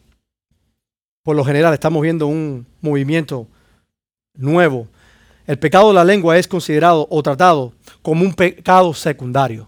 por 1.22 1.36
lo 1.36 1.46
general, 1.46 1.76
estamos 1.76 2.02
viendo 2.02 2.26
un 2.26 2.66
movimiento 2.82 3.48
nuevo. 4.34 4.88
El 5.46 5.60
pecado 5.60 5.90
de 5.90 5.94
la 5.94 6.04
lengua 6.04 6.40
es 6.40 6.48
considerado 6.48 7.06
o 7.12 7.22
tratado 7.22 7.72
como 8.02 8.24
un 8.24 8.34
pecado 8.34 8.96
secundario. 8.96 9.68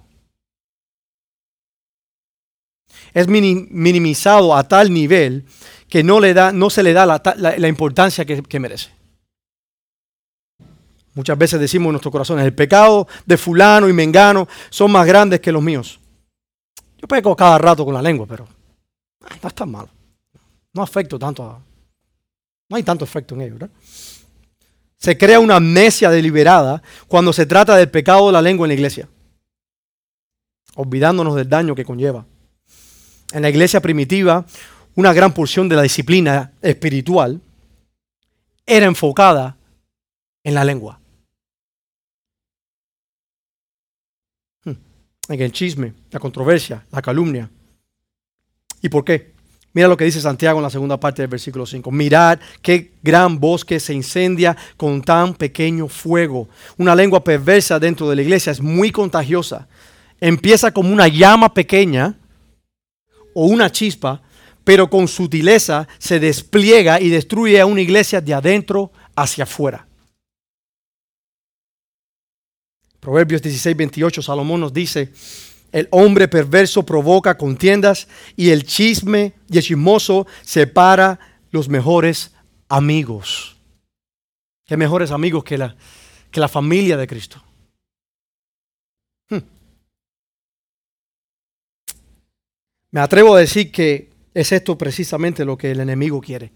es 3.13 3.27
minimizado 3.27 4.55
a 4.55 4.67
tal 4.67 4.91
nivel 4.91 5.45
que 5.88 6.03
no, 6.03 6.19
le 6.19 6.34
da, 6.34 6.51
no 6.51 6.71
se 6.71 6.81
le 6.81 6.93
da 6.93 7.05
la, 7.05 7.67
importancia 7.67 8.25
que, 8.25 8.41
que, 8.41 8.60
merece. 8.60 9.05
Muchas 11.15 11.38
veces 11.38 11.60
decimos 11.60 11.88
en 11.88 11.93
nuestro 11.93 12.12
corazón, 12.12 12.39
el 12.39 12.54
pecado 12.54 13.08
de 13.25 13.38
fulano 13.38 13.89
y 13.89 13.93
mengano 13.93 14.47
son 14.69 14.91
más 14.91 15.08
grandes 15.08 15.39
que 15.39 15.51
los 15.51 15.63
míos. 15.63 15.99
Yo 16.97 17.08
peco 17.08 17.36
cada 17.36 17.58
rato 17.58 17.84
con 17.84 17.93
la 17.93 18.01
lengua, 18.01 18.25
pero 18.28 18.47
no 19.21 19.47
es 19.49 19.56
tan 19.56 19.71
malo. 19.71 19.89
No 20.73 20.84
afecto 20.84 21.17
tanto 21.17 21.43
a... 21.43 21.60
No 22.69 22.75
hay 22.75 22.84
tanto 22.84 23.06
efecto 23.06 23.36
en 23.36 23.41
ello, 23.41 23.54
¿verdad? 23.54 23.69
Se 24.97 25.17
crea 25.17 25.39
una 25.39 25.56
amnesia 25.56 26.10
deliberada 26.10 26.82
cuando 27.08 27.34
se 27.34 27.45
trata 27.45 27.75
del 27.75 27.89
pecado 27.89 28.28
de 28.28 28.34
la 28.34 28.41
lengua 28.41 28.65
en 28.65 28.69
la 28.69 28.73
iglesia, 28.75 29.08
olvidándonos 30.75 31.36
del 31.36 31.49
daño 31.49 31.75
que 31.75 31.86
conlleva 31.86 32.25
en 33.36 33.41
la 33.41 33.49
iglesia 33.49 33.82
primitiva, 33.82 34.45
una 34.95 35.13
gran 35.13 35.34
porción 35.34 35.67
de 35.67 35.75
la 35.75 35.82
disciplina 35.82 36.54
espiritual 36.62 37.41
era 38.65 38.86
enfocada 38.86 39.58
en 40.43 40.54
la 40.54 40.63
lengua. 40.63 40.99
Hmm. 44.63 44.78
En 45.28 45.42
el 45.42 45.52
chisme, 45.52 45.94
la 46.12 46.20
controversia, 46.20 46.86
la 46.92 47.02
calumnia. 47.02 47.50
¿Y 48.82 48.90
por 48.90 49.04
qué? 49.04 49.34
Mira 49.74 49.90
lo 49.90 49.98
que 49.98 50.06
dice 50.06 50.22
Santiago 50.22 50.60
en 50.60 50.64
la 50.64 50.70
segunda 50.70 50.98
parte 50.98 51.22
del 51.22 51.30
versículo 51.30 51.66
5. 51.66 51.92
Mirad 51.92 52.40
qué 52.62 52.94
gran 53.04 53.40
bosque 53.40 53.80
se 53.80 53.94
incendia 53.94 54.56
con 54.78 55.02
tan 55.02 55.34
pequeño 55.34 55.90
fuego. 55.90 56.48
Una 56.78 56.96
lengua 56.96 57.24
perversa 57.24 57.78
dentro 57.78 58.10
de 58.10 58.16
la 58.16 58.22
iglesia 58.22 58.54
es 58.54 58.62
muy 58.62 58.92
contagiosa. 58.92 59.68
Empieza 60.22 60.72
como 60.72 60.94
una 60.94 61.10
llama 61.10 61.54
pequeña 61.54 62.18
o 63.34 63.48
una 63.48 63.70
chispa, 63.70 64.22
pero 64.64 64.90
con 64.90 65.10
sutileza 65.10 65.90
se 65.98 66.22
despliega 66.22 67.02
y 67.02 67.10
destruye 67.10 67.60
a 67.60 67.66
una 67.66 67.82
iglesia 67.82 68.22
de 68.22 68.34
adentro 68.34 68.94
hacia 69.14 69.44
afuera. 69.44 69.85
Proverbios 73.06 73.39
16, 73.39 73.78
28, 73.78 74.24
Salomón 74.24 74.62
nos 74.62 74.74
dice, 74.74 75.13
el 75.72 75.88
hombre 75.91 76.28
perverso 76.28 76.84
provoca 76.84 77.38
contiendas 77.38 78.08
y 78.36 78.50
el 78.50 78.63
chisme 78.63 79.34
y 79.48 79.60
el 79.60 79.63
chismoso 79.63 80.26
separa 80.41 81.20
los 81.52 81.70
mejores 81.70 82.34
amigos. 82.68 83.58
¿Qué 84.65 84.76
mejores 84.76 85.12
amigos 85.12 85.44
que 85.44 85.56
la, 85.56 85.76
que 86.32 86.39
la 86.39 86.48
familia 86.48 86.98
de 86.98 87.06
Cristo? 87.06 87.44
Me 92.89 93.02
atrevo 93.02 93.36
a 93.36 93.39
decir 93.39 93.72
que 93.72 94.10
es 94.34 94.52
esto 94.52 94.80
precisamente 94.80 95.46
lo 95.46 95.60
que 95.60 95.70
el 95.70 95.80
enemigo 95.80 96.20
quiere. 96.22 96.52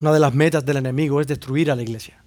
Una 0.00 0.12
de 0.12 0.20
las 0.20 0.32
metas 0.32 0.64
del 0.64 0.76
enemigo 0.76 1.20
es 1.20 1.26
destruir 1.26 1.72
a 1.72 1.74
la 1.74 1.82
iglesia. 1.82 2.22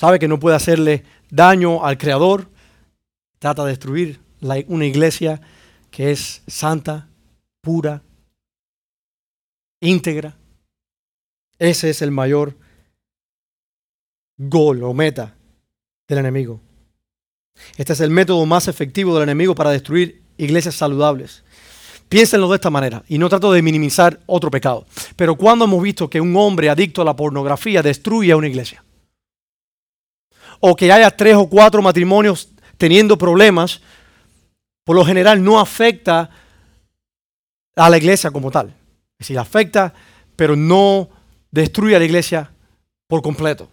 Sabe 0.00 0.18
que 0.18 0.28
no 0.28 0.38
puede 0.38 0.56
hacerle 0.56 1.04
daño 1.30 1.84
al 1.84 1.98
Creador. 1.98 2.48
Trata 3.38 3.64
de 3.64 3.70
destruir 3.70 4.20
una 4.68 4.86
iglesia 4.86 5.40
que 5.90 6.12
es 6.12 6.42
santa, 6.46 7.08
pura, 7.60 8.02
íntegra. 9.80 10.36
Ese 11.58 11.90
es 11.90 12.02
el 12.02 12.12
mayor 12.12 12.56
gol 14.36 14.84
o 14.84 14.94
meta 14.94 15.34
del 16.06 16.18
enemigo. 16.18 16.60
Este 17.76 17.92
es 17.92 18.00
el 18.00 18.10
método 18.10 18.46
más 18.46 18.68
efectivo 18.68 19.14
del 19.14 19.24
enemigo 19.24 19.56
para 19.56 19.70
destruir 19.70 20.22
iglesias 20.36 20.76
saludables. 20.76 21.42
Piénsenlo 22.08 22.48
de 22.48 22.54
esta 22.54 22.70
manera, 22.70 23.02
y 23.08 23.18
no 23.18 23.28
trato 23.28 23.52
de 23.52 23.60
minimizar 23.60 24.20
otro 24.26 24.50
pecado, 24.50 24.86
pero 25.16 25.36
¿cuándo 25.36 25.66
hemos 25.66 25.82
visto 25.82 26.08
que 26.08 26.20
un 26.20 26.34
hombre 26.36 26.70
adicto 26.70 27.02
a 27.02 27.04
la 27.04 27.16
pornografía 27.16 27.82
destruye 27.82 28.32
a 28.32 28.36
una 28.36 28.46
iglesia? 28.46 28.82
O 30.60 30.74
que 30.74 30.90
haya 30.90 31.10
tres 31.10 31.36
o 31.36 31.48
cuatro 31.48 31.82
matrimonios 31.82 32.48
teniendo 32.76 33.16
problemas, 33.16 33.80
por 34.84 34.96
lo 34.96 35.04
general 35.04 35.42
no 35.42 35.60
afecta 35.60 36.30
a 37.76 37.90
la 37.90 37.98
iglesia 37.98 38.30
como 38.30 38.50
tal. 38.50 38.68
Es 38.68 39.26
decir, 39.26 39.38
afecta, 39.38 39.94
pero 40.36 40.56
no 40.56 41.08
destruye 41.50 41.96
a 41.96 41.98
la 41.98 42.04
iglesia 42.04 42.50
por 43.06 43.22
completo. 43.22 43.68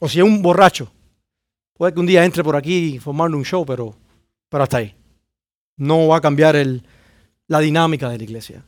O 0.00 0.08
si 0.08 0.18
es 0.18 0.24
un 0.24 0.42
borracho, 0.42 0.90
puede 1.74 1.94
que 1.94 2.00
un 2.00 2.06
día 2.06 2.24
entre 2.24 2.44
por 2.44 2.56
aquí 2.56 2.98
formando 2.98 3.36
un 3.36 3.44
show, 3.44 3.64
pero, 3.64 3.96
pero 4.48 4.62
hasta 4.62 4.78
ahí. 4.78 4.94
No 5.76 6.08
va 6.08 6.18
a 6.18 6.20
cambiar 6.20 6.56
la 7.48 7.60
dinámica 7.60 8.08
de 8.08 8.18
la 8.18 8.24
iglesia. 8.24 8.64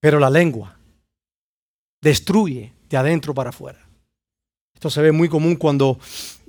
Pero 0.00 0.18
la 0.18 0.30
lengua 0.30 0.76
destruye 2.00 2.72
de 2.88 2.96
adentro 2.96 3.34
para 3.34 3.50
afuera. 3.50 3.86
Esto 4.74 4.90
se 4.90 5.02
ve 5.02 5.12
muy 5.12 5.28
común 5.28 5.56
cuando 5.56 5.98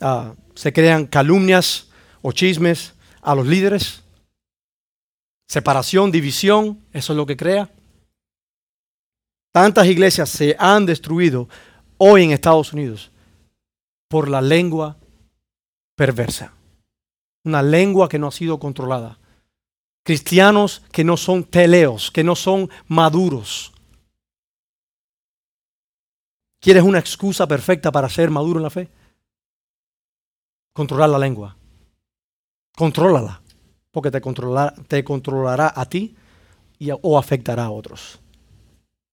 ah, 0.01 0.33
se 0.53 0.73
crean 0.73 1.05
calumnias 1.05 1.87
o 2.21 2.31
chismes 2.31 2.93
a 3.21 3.33
los 3.35 3.47
líderes. 3.47 4.03
Separación, 5.47 6.11
división, 6.11 6.83
eso 6.91 7.13
es 7.13 7.17
lo 7.17 7.25
que 7.25 7.37
crea. 7.37 7.69
Tantas 9.53 9.87
iglesias 9.87 10.29
se 10.29 10.55
han 10.59 10.85
destruido 10.85 11.47
hoy 11.97 12.23
en 12.23 12.31
Estados 12.31 12.73
Unidos 12.73 13.11
por 14.09 14.29
la 14.29 14.41
lengua 14.41 14.97
perversa. 15.95 16.53
Una 17.43 17.63
lengua 17.63 18.09
que 18.09 18.19
no 18.19 18.27
ha 18.27 18.31
sido 18.31 18.59
controlada. 18.59 19.19
Cristianos 20.03 20.83
que 20.91 21.03
no 21.03 21.17
son 21.17 21.43
teleos, 21.43 22.11
que 22.11 22.23
no 22.23 22.35
son 22.35 22.69
maduros. 22.87 23.73
¿Quieres 26.59 26.83
una 26.83 26.99
excusa 26.99 27.47
perfecta 27.47 27.91
para 27.91 28.09
ser 28.09 28.29
maduro 28.29 28.59
en 28.59 28.63
la 28.63 28.69
fe? 28.69 28.89
Controlar 30.73 31.09
la 31.09 31.19
lengua. 31.19 31.55
Contrólala, 32.75 33.41
porque 33.91 34.11
te 34.11 34.21
controlará, 34.21 34.73
te 34.87 35.03
controlará 35.03 35.73
a 35.75 35.85
ti 35.85 36.15
y, 36.77 36.89
o 36.91 37.17
afectará 37.17 37.65
a 37.65 37.71
otros. 37.71 38.19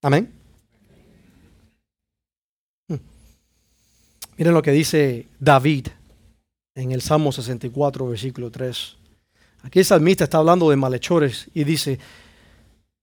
Amén. 0.02 0.32
Hmm. 2.88 2.96
Miren 4.36 4.54
lo 4.54 4.62
que 4.62 4.72
dice 4.72 5.28
David 5.38 5.88
en 6.74 6.92
el 6.92 7.00
Salmo 7.00 7.32
64, 7.32 8.08
versículo 8.08 8.50
3. 8.50 8.96
Aquí 9.62 9.78
el 9.78 9.84
salmista 9.84 10.24
está 10.24 10.38
hablando 10.38 10.68
de 10.68 10.76
malhechores 10.76 11.48
y 11.54 11.64
dice 11.64 11.98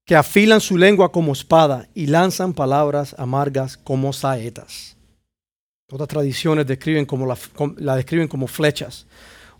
que 0.05 0.15
afilan 0.15 0.61
su 0.61 0.77
lengua 0.77 1.11
como 1.11 1.33
espada 1.33 1.87
y 1.93 2.07
lanzan 2.07 2.53
palabras 2.53 3.15
amargas 3.17 3.77
como 3.77 4.13
saetas. 4.13 4.97
Otras 5.91 6.07
tradiciones 6.07 6.65
describen 6.65 7.05
como 7.05 7.25
la, 7.25 7.37
la 7.77 7.95
describen 7.95 8.27
como 8.27 8.47
flechas. 8.47 9.05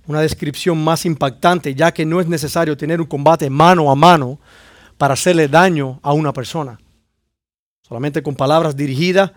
Una 0.08 0.22
descripción 0.22 0.84
más 0.84 1.06
impactante, 1.06 1.76
ya 1.76 1.94
que 1.94 2.06
no 2.06 2.20
es 2.20 2.28
necesario 2.28 2.76
tener 2.76 3.02
un 3.02 3.08
combate 3.08 3.50
mano 3.50 3.92
a 3.92 3.96
mano 3.96 4.40
para 4.98 5.14
hacerle 5.14 5.48
daño 5.48 6.00
a 6.02 6.14
una 6.14 6.34
persona. 6.34 6.80
Solamente 7.82 8.24
con 8.24 8.36
palabras 8.36 8.76
dirigidas 8.76 9.32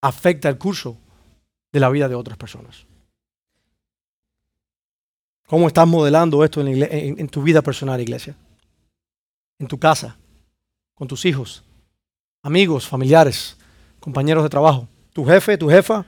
afecta 0.00 0.48
el 0.48 0.58
curso 0.58 0.96
de 1.72 1.80
la 1.80 1.88
vida 1.88 2.08
de 2.08 2.14
otras 2.14 2.36
personas. 2.36 2.86
¿Cómo 5.46 5.66
estás 5.66 5.86
modelando 5.86 6.44
esto 6.44 6.60
en, 6.60 7.28
tu 7.28 7.42
vida 7.42 7.60
personal, 7.62 8.00
iglesia? 8.00 8.36
En 9.58 9.66
tu 9.68 9.78
casa, 9.78 10.16
con 10.94 11.08
tus 11.08 11.24
hijos, 11.24 11.62
amigos, 12.42 12.86
familiares, 12.86 13.56
compañeros 14.00 14.42
de 14.42 14.50
trabajo, 14.50 14.88
tu 15.12 15.24
jefe, 15.24 15.56
tu 15.56 15.68
jefa. 15.68 16.04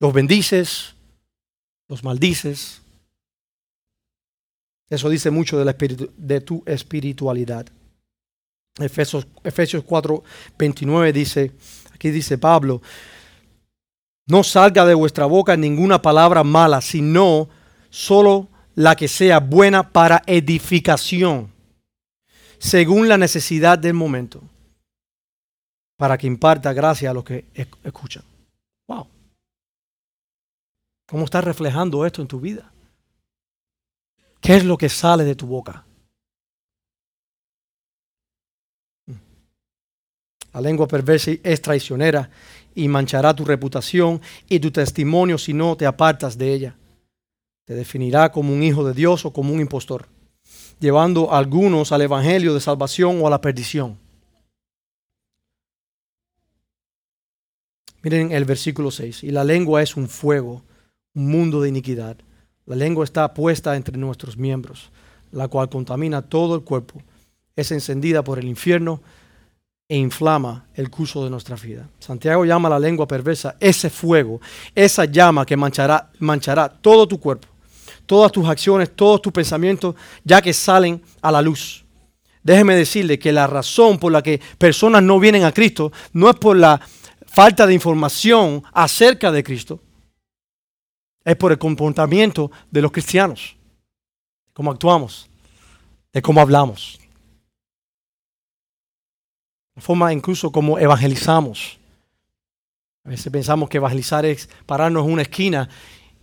Los 0.00 0.12
bendices, 0.12 0.94
los 1.88 2.02
maldices. 2.02 2.82
Eso 4.90 5.08
dice 5.08 5.30
mucho 5.30 5.64
de, 5.64 6.40
tu 6.40 6.62
espiritualidad. 6.66 7.66
Efesios, 8.78 9.26
Efesios 9.42 9.84
4, 9.84 10.22
29 10.58 11.12
dice, 11.12 11.52
aquí 11.92 12.10
dice 12.10 12.38
Pablo, 12.38 12.82
no 14.26 14.42
salga 14.42 14.84
de 14.84 14.94
vuestra 14.94 15.26
boca 15.26 15.56
ninguna 15.56 16.02
palabra 16.02 16.44
mala, 16.44 16.80
sino 16.80 17.48
solo 17.90 18.48
la 18.74 18.96
que 18.96 19.08
sea 19.08 19.40
buena 19.40 19.90
para 19.92 20.22
edificación, 20.26 21.52
según 22.58 23.08
la 23.08 23.18
necesidad 23.18 23.78
del 23.78 23.94
momento, 23.94 24.42
para 25.96 26.18
que 26.18 26.26
imparta 26.26 26.72
gracia 26.72 27.10
a 27.10 27.14
los 27.14 27.24
que 27.24 27.44
escuchan. 27.82 28.24
Wow. 28.88 29.06
¿Cómo 31.06 31.24
estás 31.24 31.44
reflejando 31.44 32.04
esto 32.04 32.22
en 32.22 32.28
tu 32.28 32.40
vida? 32.40 32.72
¿Qué 34.40 34.56
es 34.56 34.64
lo 34.64 34.76
que 34.76 34.88
sale 34.88 35.24
de 35.24 35.34
tu 35.34 35.46
boca? 35.46 35.84
La 40.52 40.60
lengua 40.60 40.86
perversa 40.86 41.32
es 41.42 41.60
traicionera 41.60 42.30
y 42.76 42.86
manchará 42.86 43.34
tu 43.34 43.44
reputación 43.44 44.20
y 44.48 44.60
tu 44.60 44.70
testimonio 44.70 45.36
si 45.36 45.52
no 45.52 45.76
te 45.76 45.84
apartas 45.84 46.38
de 46.38 46.52
ella. 46.52 46.76
Te 47.64 47.74
definirá 47.74 48.30
como 48.30 48.52
un 48.52 48.62
hijo 48.62 48.84
de 48.84 48.94
Dios 48.94 49.24
o 49.24 49.32
como 49.32 49.52
un 49.52 49.60
impostor, 49.60 50.06
llevando 50.80 51.32
a 51.32 51.38
algunos 51.38 51.92
al 51.92 52.02
evangelio 52.02 52.52
de 52.52 52.60
salvación 52.60 53.20
o 53.22 53.26
a 53.26 53.30
la 53.30 53.40
perdición. 53.40 53.98
Miren 58.02 58.32
el 58.32 58.44
versículo 58.44 58.90
6. 58.90 59.24
Y 59.24 59.30
la 59.30 59.44
lengua 59.44 59.82
es 59.82 59.96
un 59.96 60.08
fuego, 60.08 60.62
un 61.14 61.30
mundo 61.30 61.62
de 61.62 61.70
iniquidad. 61.70 62.18
La 62.66 62.76
lengua 62.76 63.02
está 63.02 63.32
puesta 63.32 63.76
entre 63.76 63.96
nuestros 63.96 64.36
miembros, 64.36 64.90
la 65.32 65.48
cual 65.48 65.70
contamina 65.70 66.20
todo 66.20 66.54
el 66.54 66.64
cuerpo. 66.64 67.02
Es 67.56 67.72
encendida 67.72 68.22
por 68.22 68.38
el 68.38 68.44
infierno 68.44 69.00
e 69.88 69.96
inflama 69.96 70.66
el 70.74 70.90
curso 70.90 71.24
de 71.24 71.30
nuestra 71.30 71.56
vida. 71.56 71.88
Santiago 71.98 72.44
llama 72.44 72.68
la 72.68 72.78
lengua 72.78 73.08
perversa 73.08 73.56
ese 73.58 73.88
fuego, 73.88 74.38
esa 74.74 75.06
llama 75.06 75.46
que 75.46 75.56
manchará 75.56 76.68
todo 76.80 77.08
tu 77.08 77.18
cuerpo, 77.18 77.48
todas 78.06 78.32
tus 78.32 78.48
acciones, 78.48 78.94
todos 78.94 79.22
tus 79.22 79.32
pensamientos, 79.32 79.94
ya 80.24 80.40
que 80.42 80.52
salen 80.52 81.02
a 81.22 81.30
la 81.32 81.42
luz. 81.42 81.84
Déjeme 82.42 82.76
decirle 82.76 83.18
que 83.18 83.32
la 83.32 83.46
razón 83.46 83.98
por 83.98 84.12
la 84.12 84.22
que 84.22 84.40
personas 84.58 85.02
no 85.02 85.18
vienen 85.18 85.44
a 85.44 85.52
Cristo 85.52 85.92
no 86.12 86.28
es 86.28 86.36
por 86.36 86.56
la 86.56 86.80
falta 87.26 87.66
de 87.66 87.74
información 87.74 88.62
acerca 88.72 89.32
de 89.32 89.42
Cristo, 89.42 89.80
es 91.24 91.36
por 91.36 91.52
el 91.52 91.58
comportamiento 91.58 92.50
de 92.70 92.82
los 92.82 92.92
cristianos, 92.92 93.56
cómo 94.52 94.70
actuamos, 94.70 95.28
de 96.12 96.20
cómo 96.20 96.40
hablamos 96.40 97.00
la 99.74 99.82
forma 99.82 100.12
incluso 100.12 100.52
como 100.52 100.78
evangelizamos. 100.78 101.78
A 103.04 103.10
veces 103.10 103.30
pensamos 103.30 103.68
que 103.68 103.78
evangelizar 103.78 104.24
es 104.24 104.48
pararnos 104.66 105.04
en 105.04 105.12
una 105.12 105.22
esquina 105.22 105.68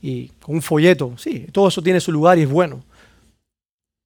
y 0.02 0.28
con 0.28 0.56
un 0.56 0.62
folleto. 0.62 1.14
Sí, 1.18 1.48
todo 1.52 1.68
eso 1.68 1.82
tiene 1.82 2.00
su 2.00 2.12
lugar 2.12 2.38
y 2.38 2.44
es 2.44 2.50
bueno. 2.50 2.84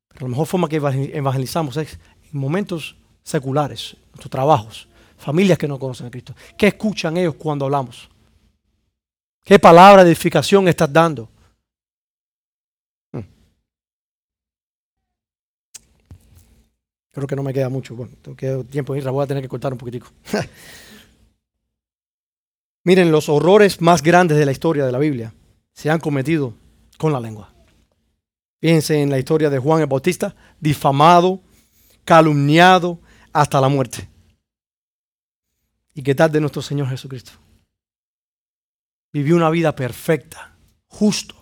Pero 0.10 0.28
la 0.28 0.30
mejor 0.30 0.48
forma 0.48 0.70
que 0.70 0.78
evangelizamos 0.78 1.78
es 1.78 1.98
en 2.32 2.40
momentos 2.40 2.96
seculares, 3.24 3.96
nuestros 4.08 4.30
trabajos, 4.30 4.88
familias 5.18 5.58
que 5.58 5.68
no 5.68 5.80
conocen 5.80 6.08
a 6.08 6.12
Cristo. 6.12 6.36
¿Qué 6.58 6.68
escuchan 6.68 7.18
ellos 7.18 7.36
cuando 7.36 7.66
hablamos? 7.66 8.10
¿Qué 9.44 9.60
palabra 9.60 10.04
de 10.04 10.10
edificación 10.10 10.68
estás 10.68 10.92
dando? 10.92 11.30
Creo 17.12 17.28
que 17.28 17.36
no 17.36 17.44
me 17.44 17.54
queda 17.54 17.70
mucho. 17.70 17.96
Bueno, 17.96 18.14
tengo 18.22 18.36
que 18.36 18.66
tiempo 18.70 18.94
de 18.94 19.00
ir, 19.00 19.10
voy 19.10 19.24
a 19.24 19.28
tener 19.28 19.42
que 19.42 19.48
cortar 19.48 19.72
un 19.72 19.78
poquitico. 19.78 20.08
Miren, 22.84 23.10
los 23.10 23.30
horrores 23.30 23.80
más 23.80 24.04
grandes 24.04 24.38
de 24.38 24.46
la 24.46 24.52
historia 24.52 24.86
de 24.86 24.92
la 24.92 25.00
Biblia 25.00 25.34
se 25.76 25.90
han 25.90 26.00
cometido 26.00 26.54
con 26.98 27.12
la 27.12 27.20
lengua. 27.20 27.54
Fíjense 28.62 29.02
en 29.02 29.10
la 29.10 29.20
historia 29.20 29.50
de 29.50 29.60
Juan 29.60 29.82
el 29.82 29.88
Bautista, 29.88 30.36
difamado, 30.60 31.42
calumniado 32.04 33.00
hasta 33.32 33.62
la 33.62 33.70
muerte. 33.70 34.10
¿Y 35.94 36.02
qué 36.02 36.16
tal 36.16 36.32
de 36.32 36.42
nuestro 36.42 36.62
Señor 36.62 36.88
Jesucristo? 36.88 37.34
Vivió 39.14 39.36
una 39.36 39.50
vida 39.50 39.76
perfecta, 39.76 40.58
justo. 40.88 41.36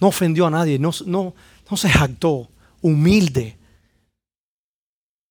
No 0.00 0.08
ofendió 0.08 0.46
a 0.46 0.50
nadie, 0.50 0.78
no, 0.78 0.90
no, 1.06 1.34
no 1.70 1.76
se 1.76 1.88
jactó, 1.88 2.50
humilde, 2.80 3.58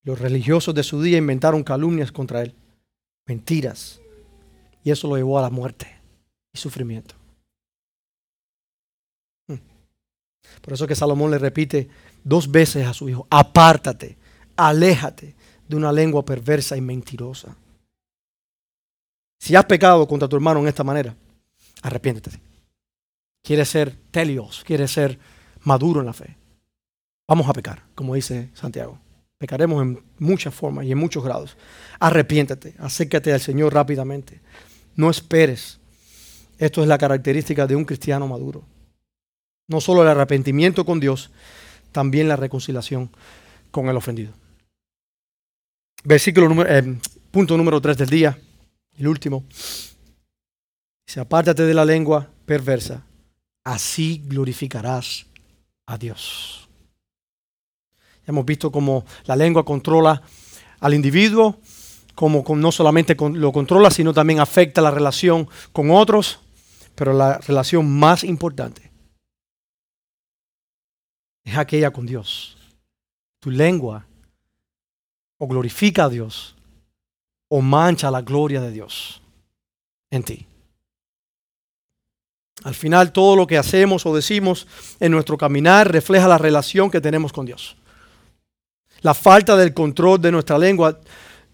los 0.04 0.20
religiosos 0.20 0.76
de 0.76 0.84
su 0.84 1.02
día 1.02 1.18
inventaron 1.18 1.64
calumnias 1.64 2.12
contra 2.12 2.42
él, 2.42 2.54
mentiras, 3.26 4.02
y 4.84 4.91
eso 4.91 5.08
lo 5.08 5.16
llevó 5.16 5.39
a 5.39 5.43
la 5.43 5.50
muerte 5.50 5.88
y 6.54 6.58
sufrimiento. 6.58 7.16
Hmm. 9.47 9.60
Por 10.62 10.74
eso 10.74 10.88
que 10.88 10.96
Salomón 10.96 11.32
le 11.32 11.38
repite 11.38 11.89
dos 12.24 12.50
veces 12.50 12.88
a 12.88 12.94
su 12.94 13.10
hijo, 13.10 13.28
apártate, 13.30 14.18
aléjate 14.56 15.36
de 15.68 15.76
una 15.76 15.91
lengua 15.91 16.24
perversa 16.24 16.78
y 16.78 16.82
mentirosa. 16.82 17.56
Si 19.39 19.56
has 19.56 19.66
pecado 19.66 20.08
contra 20.08 20.28
tu 20.28 20.36
hermano 20.36 20.60
en 20.62 20.68
esta 20.68 20.84
manera, 20.84 21.16
arrepiéntete. 21.82 22.39
Quieres 23.44 23.70
ser 23.70 23.96
telios, 24.10 24.64
quieres 24.66 24.91
ser 24.91 25.20
maduro 25.64 26.00
en 26.00 26.06
la 26.06 26.14
fe. 26.14 26.38
Vamos 27.28 27.50
a 27.50 27.54
pecar, 27.54 27.84
como 27.96 28.16
dice 28.16 28.50
Santiago 28.54 29.00
Pecaremos 29.44 29.82
en 29.82 30.02
muchas 30.20 30.56
formas 30.56 30.86
y 30.86 30.94
en 30.94 30.98
muchos 30.98 31.22
grados. 31.22 31.58
Arrepiéntate, 32.00 32.76
acércate 32.80 33.34
al 33.34 33.41
Señor 33.41 33.74
rápidamente. 33.74 34.39
No 34.96 35.10
esperes. 35.10 35.82
Esto 36.58 36.82
es 36.82 36.88
la 36.88 36.98
característica 36.98 37.68
de 37.68 37.76
un 37.76 37.84
cristiano 37.84 38.26
maduro. 38.26 38.64
No 39.68 39.80
solo 39.80 40.01
el 40.01 40.09
arrepentimiento 40.09 40.86
con 40.86 40.99
Dios, 40.99 41.32
también 41.93 42.28
la 42.28 42.36
reconciliación 42.36 43.09
con 43.72 43.88
el 43.88 43.95
ofendido. 43.95 44.34
Versículo 46.03 46.49
número, 46.49 46.70
eh, 46.70 46.99
punto 47.32 47.55
número 47.55 47.80
3 47.80 47.97
del 47.97 48.09
día, 48.09 48.38
el 48.97 49.07
último. 49.07 49.45
Dice, 51.07 51.22
apártate 51.22 51.64
de 51.64 51.74
la 51.74 51.86
lengua 51.86 52.30
perversa, 52.45 53.05
así 53.64 54.22
glorificarás 54.26 55.26
a 55.86 55.97
Dios. 55.97 56.68
Hemos 58.26 58.45
visto 58.45 58.72
cómo 58.72 59.05
la 59.26 59.36
lengua 59.36 59.64
controla 59.64 60.22
al 60.82 60.93
individuo, 60.93 61.59
como 62.16 62.43
no 62.55 62.72
solamente 62.72 63.16
lo 63.16 63.51
controla, 63.51 63.89
sino 63.91 64.14
también 64.14 64.39
afecta 64.39 64.82
la 64.82 64.91
relación 64.91 65.47
con 65.72 65.89
otros, 65.91 66.39
pero 66.95 67.14
la 67.14 67.38
relación 67.38 67.89
más 67.89 68.24
importante 68.24 68.83
es 71.44 71.58
aquella 71.58 71.91
con 71.91 72.06
Dios. 72.06 72.58
Tu 73.39 73.52
lengua 73.52 74.06
o 75.38 75.48
glorifica 75.48 76.06
a 76.06 76.10
Dios 76.10 76.56
o 77.50 77.62
mancha 77.62 78.10
la 78.10 78.22
gloria 78.22 78.62
de 78.62 78.72
Dios 78.72 79.22
en 80.10 80.24
ti. 80.24 80.48
Al 82.64 82.76
final 82.76 83.12
todo 83.12 83.36
lo 83.36 83.46
que 83.46 83.58
hacemos 83.58 84.06
o 84.06 84.16
decimos 84.16 84.68
en 85.00 85.12
nuestro 85.12 85.38
caminar 85.38 85.91
refleja 85.91 86.28
la 86.28 86.38
relación 86.38 86.89
que 86.89 87.02
tenemos 87.02 87.34
con 87.34 87.46
Dios. 87.46 87.76
La 89.02 89.14
falta 89.14 89.58
del 89.58 89.74
control 89.74 90.22
de 90.22 90.32
nuestra 90.32 90.58
lengua 90.58 91.00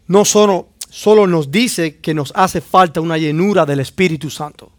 no 0.07 0.23
solo, 0.23 0.69
solo 0.89 1.25
nos 1.25 1.49
dice 1.49 1.97
que 1.97 2.13
nos 2.13 2.31
hace 2.35 2.61
falta 2.61 3.01
una 3.01 3.17
llenura 3.17 3.65
del 3.65 3.79
Espíritu 3.79 4.29
Santo. 4.29 4.71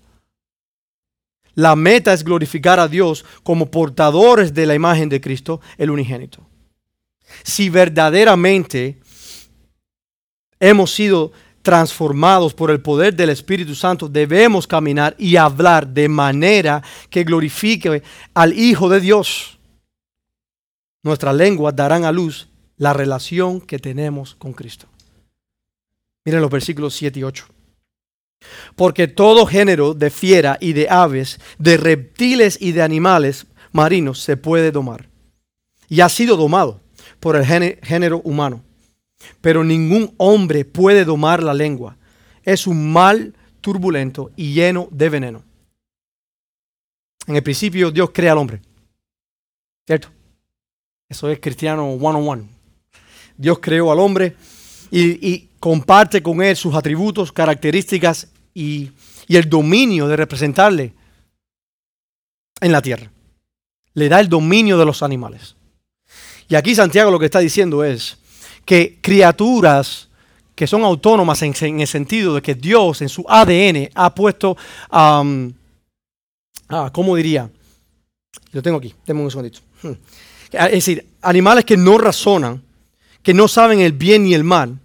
La 1.54 1.76
meta 1.76 2.12
es 2.12 2.24
glorificar 2.24 2.78
a 2.80 2.88
Dios 2.88 3.24
como 3.42 3.70
portadores 3.70 4.54
de 4.54 4.66
la 4.66 4.74
imagen 4.74 5.08
de 5.08 5.20
Cristo, 5.20 5.60
el 5.76 5.90
unigénito. 5.90 6.46
Si 7.42 7.68
verdaderamente 7.68 8.98
hemos 10.58 10.92
sido 10.92 11.32
transformados 11.62 12.54
por 12.54 12.70
el 12.70 12.80
poder 12.80 13.14
del 13.14 13.30
Espíritu 13.30 13.74
Santo, 13.74 14.08
debemos 14.08 14.66
caminar 14.66 15.14
y 15.18 15.36
hablar 15.36 15.86
de 15.86 16.08
manera 16.08 16.82
que 17.10 17.24
glorifique 17.24 18.02
al 18.34 18.58
Hijo 18.58 18.88
de 18.88 19.00
Dios. 19.00 19.58
Nuestras 21.02 21.34
lenguas 21.34 21.74
darán 21.74 22.04
a 22.04 22.12
luz 22.12 22.48
la 22.76 22.92
relación 22.92 23.60
que 23.60 23.78
tenemos 23.78 24.34
con 24.34 24.52
Cristo. 24.52 24.86
Miren 26.24 26.40
los 26.40 26.50
versículos 26.50 26.94
7 26.94 27.20
y 27.20 27.22
8. 27.24 27.46
Porque 28.76 29.08
todo 29.08 29.46
género 29.46 29.94
de 29.94 30.10
fiera 30.10 30.56
y 30.60 30.72
de 30.72 30.88
aves, 30.88 31.40
de 31.58 31.76
reptiles 31.76 32.58
y 32.60 32.72
de 32.72 32.82
animales 32.82 33.46
marinos 33.72 34.20
se 34.20 34.36
puede 34.36 34.70
domar. 34.70 35.08
Y 35.88 36.00
ha 36.00 36.08
sido 36.08 36.36
domado 36.36 36.80
por 37.20 37.36
el 37.36 37.44
género 37.44 38.20
humano 38.24 38.62
pero 39.40 39.64
ningún 39.64 40.14
hombre 40.16 40.64
puede 40.64 41.04
domar 41.04 41.42
la 41.42 41.54
lengua. 41.54 41.96
Es 42.42 42.66
un 42.66 42.92
mal 42.92 43.34
turbulento 43.60 44.30
y 44.36 44.54
lleno 44.54 44.88
de 44.90 45.08
veneno. 45.08 45.42
En 47.26 47.36
el 47.36 47.42
principio 47.42 47.90
Dios 47.90 48.10
crea 48.12 48.32
al 48.32 48.38
hombre. 48.38 48.60
¿Cierto? 49.86 50.08
Eso 51.08 51.28
es 51.28 51.40
cristiano 51.40 51.90
one 51.92 52.18
on 52.18 52.28
one. 52.28 52.48
Dios 53.36 53.58
creó 53.60 53.90
al 53.92 53.98
hombre 53.98 54.36
y, 54.90 55.48
comparte 55.60 56.22
con 56.22 56.42
él 56.42 56.56
sus 56.56 56.74
atributos, 56.74 57.30
características 57.30 58.28
y, 58.54 58.90
el 59.28 59.48
dominio 59.48 60.08
de 60.08 60.16
representarle 60.16 60.92
en 62.60 62.72
la 62.72 62.82
tierra. 62.82 63.12
Le 63.94 64.08
da 64.08 64.18
el 64.18 64.28
dominio 64.28 64.76
de 64.76 64.84
los 64.84 65.04
animales. 65.04 65.54
Y 66.48 66.56
aquí 66.56 66.74
Santiago 66.74 67.12
lo 67.12 67.18
que 67.20 67.26
está 67.26 67.38
diciendo 67.38 67.84
es, 67.84 68.18
que 68.64 68.98
criaturas 69.00 70.08
que 70.56 70.66
son 70.66 70.82
autónomas 70.82 71.40
en, 71.42 71.80
el 71.80 71.86
sentido 71.86 72.34
de 72.34 72.42
que 72.42 72.56
Dios 72.56 73.02
en 73.02 73.08
su 73.08 73.24
ADN 73.28 73.88
ha 73.94 74.14
puesto, 74.14 74.56
ah, 74.90 75.22
¿cómo 76.92 77.14
diría? 77.14 77.48
Lo 78.52 78.62
tengo 78.62 78.78
aquí, 78.78 78.92
tengo 79.04 79.22
un 79.22 79.30
segundito. 79.30 79.60
Hmm. 79.82 79.92
Es 80.52 80.72
decir, 80.72 81.06
animales 81.22 81.64
que 81.64 81.76
no 81.76 81.98
razonan, 81.98 82.62
que 83.22 83.32
no 83.32 83.46
saben 83.46 83.80
el 83.80 83.92
bien 83.92 84.24
ni 84.24 84.34
el 84.34 84.42
mal, 84.42 84.78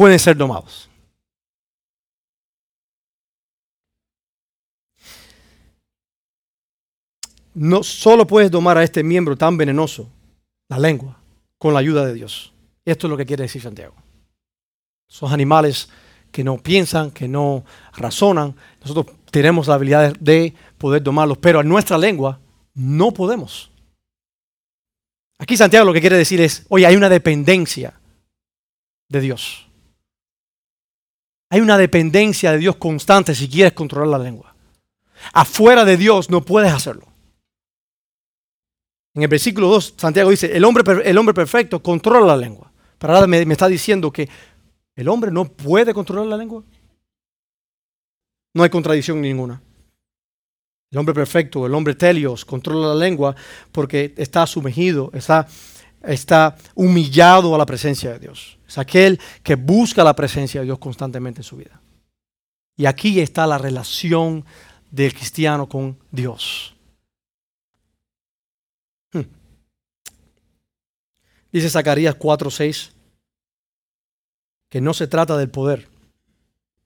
pueden 0.00 0.18
ser 0.18 0.34
domados. 0.34 0.88
No 7.52 7.82
solo 7.82 8.26
puedes 8.26 8.50
domar 8.50 8.78
a 8.78 8.82
este 8.82 9.04
miembro 9.04 9.36
tan 9.36 9.58
venenoso, 9.58 10.08
la 10.70 10.78
lengua, 10.78 11.20
con 11.58 11.74
la 11.74 11.80
ayuda 11.80 12.06
de 12.06 12.14
Dios. 12.14 12.54
Esto 12.82 13.06
es 13.06 13.10
lo 13.10 13.18
que 13.18 13.26
quiere 13.26 13.42
decir 13.42 13.60
Santiago. 13.60 13.94
Son 15.06 15.30
animales 15.30 15.90
que 16.32 16.42
no 16.42 16.56
piensan, 16.56 17.10
que 17.10 17.28
no 17.28 17.66
razonan. 17.92 18.56
Nosotros 18.80 19.14
tenemos 19.30 19.68
la 19.68 19.74
habilidad 19.74 20.16
de 20.18 20.54
poder 20.78 21.02
domarlos, 21.02 21.36
pero 21.36 21.60
en 21.60 21.68
nuestra 21.68 21.98
lengua 21.98 22.40
no 22.72 23.12
podemos. 23.12 23.70
Aquí 25.38 25.58
Santiago 25.58 25.84
lo 25.84 25.92
que 25.92 26.00
quiere 26.00 26.16
decir 26.16 26.40
es, 26.40 26.64
oye, 26.70 26.86
hay 26.86 26.96
una 26.96 27.10
dependencia 27.10 28.00
de 29.10 29.20
Dios. 29.20 29.69
Hay 31.50 31.60
una 31.60 31.76
dependencia 31.76 32.52
de 32.52 32.58
Dios 32.58 32.76
constante 32.76 33.34
si 33.34 33.48
quieres 33.48 33.72
controlar 33.72 34.08
la 34.08 34.24
lengua. 34.24 34.54
Afuera 35.32 35.84
de 35.84 35.96
Dios 35.96 36.30
no 36.30 36.42
puedes 36.42 36.72
hacerlo. 36.72 37.06
En 39.14 39.22
el 39.22 39.28
versículo 39.28 39.68
2, 39.68 39.94
Santiago 39.96 40.30
dice, 40.30 40.56
el 40.56 40.64
hombre, 40.64 40.84
el 41.04 41.18
hombre 41.18 41.34
perfecto 41.34 41.82
controla 41.82 42.26
la 42.26 42.36
lengua. 42.36 42.70
Pero 42.98 43.14
ahora 43.14 43.26
me, 43.26 43.44
me 43.44 43.54
está 43.54 43.66
diciendo 43.66 44.12
que 44.12 44.28
el 44.94 45.08
hombre 45.08 45.32
no 45.32 45.46
puede 45.46 45.92
controlar 45.92 46.26
la 46.26 46.36
lengua. 46.36 46.62
No 48.54 48.62
hay 48.62 48.70
contradicción 48.70 49.20
ninguna. 49.20 49.60
El 50.92 50.98
hombre 50.98 51.14
perfecto, 51.14 51.66
el 51.66 51.74
hombre 51.74 51.94
telios, 51.94 52.44
controla 52.44 52.88
la 52.88 52.94
lengua 52.94 53.34
porque 53.70 54.12
está 54.16 54.46
sumergido, 54.46 55.10
está, 55.14 55.46
está 56.02 56.56
humillado 56.74 57.54
a 57.54 57.58
la 57.58 57.66
presencia 57.66 58.12
de 58.12 58.18
Dios. 58.18 58.58
Es 58.70 58.78
aquel 58.78 59.18
que 59.42 59.56
busca 59.56 60.04
la 60.04 60.14
presencia 60.14 60.60
de 60.60 60.66
Dios 60.66 60.78
constantemente 60.78 61.40
en 61.40 61.44
su 61.44 61.56
vida. 61.56 61.80
Y 62.76 62.86
aquí 62.86 63.18
está 63.18 63.44
la 63.44 63.58
relación 63.58 64.44
del 64.92 65.12
cristiano 65.12 65.68
con 65.68 65.98
Dios. 66.12 66.72
Hmm. 69.12 69.22
Dice 71.50 71.68
Zacarías 71.68 72.16
4:6 72.16 72.92
que 74.68 74.80
no 74.80 74.94
se 74.94 75.08
trata 75.08 75.36
del 75.36 75.50
poder 75.50 75.88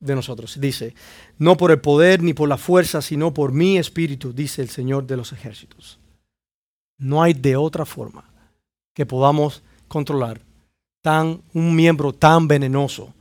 de 0.00 0.14
nosotros. 0.14 0.58
Dice, 0.58 0.94
no 1.36 1.58
por 1.58 1.70
el 1.70 1.82
poder 1.82 2.22
ni 2.22 2.32
por 2.32 2.48
la 2.48 2.56
fuerza, 2.56 3.02
sino 3.02 3.34
por 3.34 3.52
mi 3.52 3.76
espíritu, 3.76 4.32
dice 4.32 4.62
el 4.62 4.70
Señor 4.70 5.06
de 5.06 5.18
los 5.18 5.32
ejércitos. 5.32 5.98
No 6.96 7.22
hay 7.22 7.34
de 7.34 7.56
otra 7.56 7.84
forma 7.84 8.24
que 8.94 9.04
podamos 9.04 9.62
controlar 9.86 10.40
tan, 11.04 11.42
un 11.52 11.76
miembro 11.76 12.14
tan 12.14 12.48
venenoso 12.48 13.12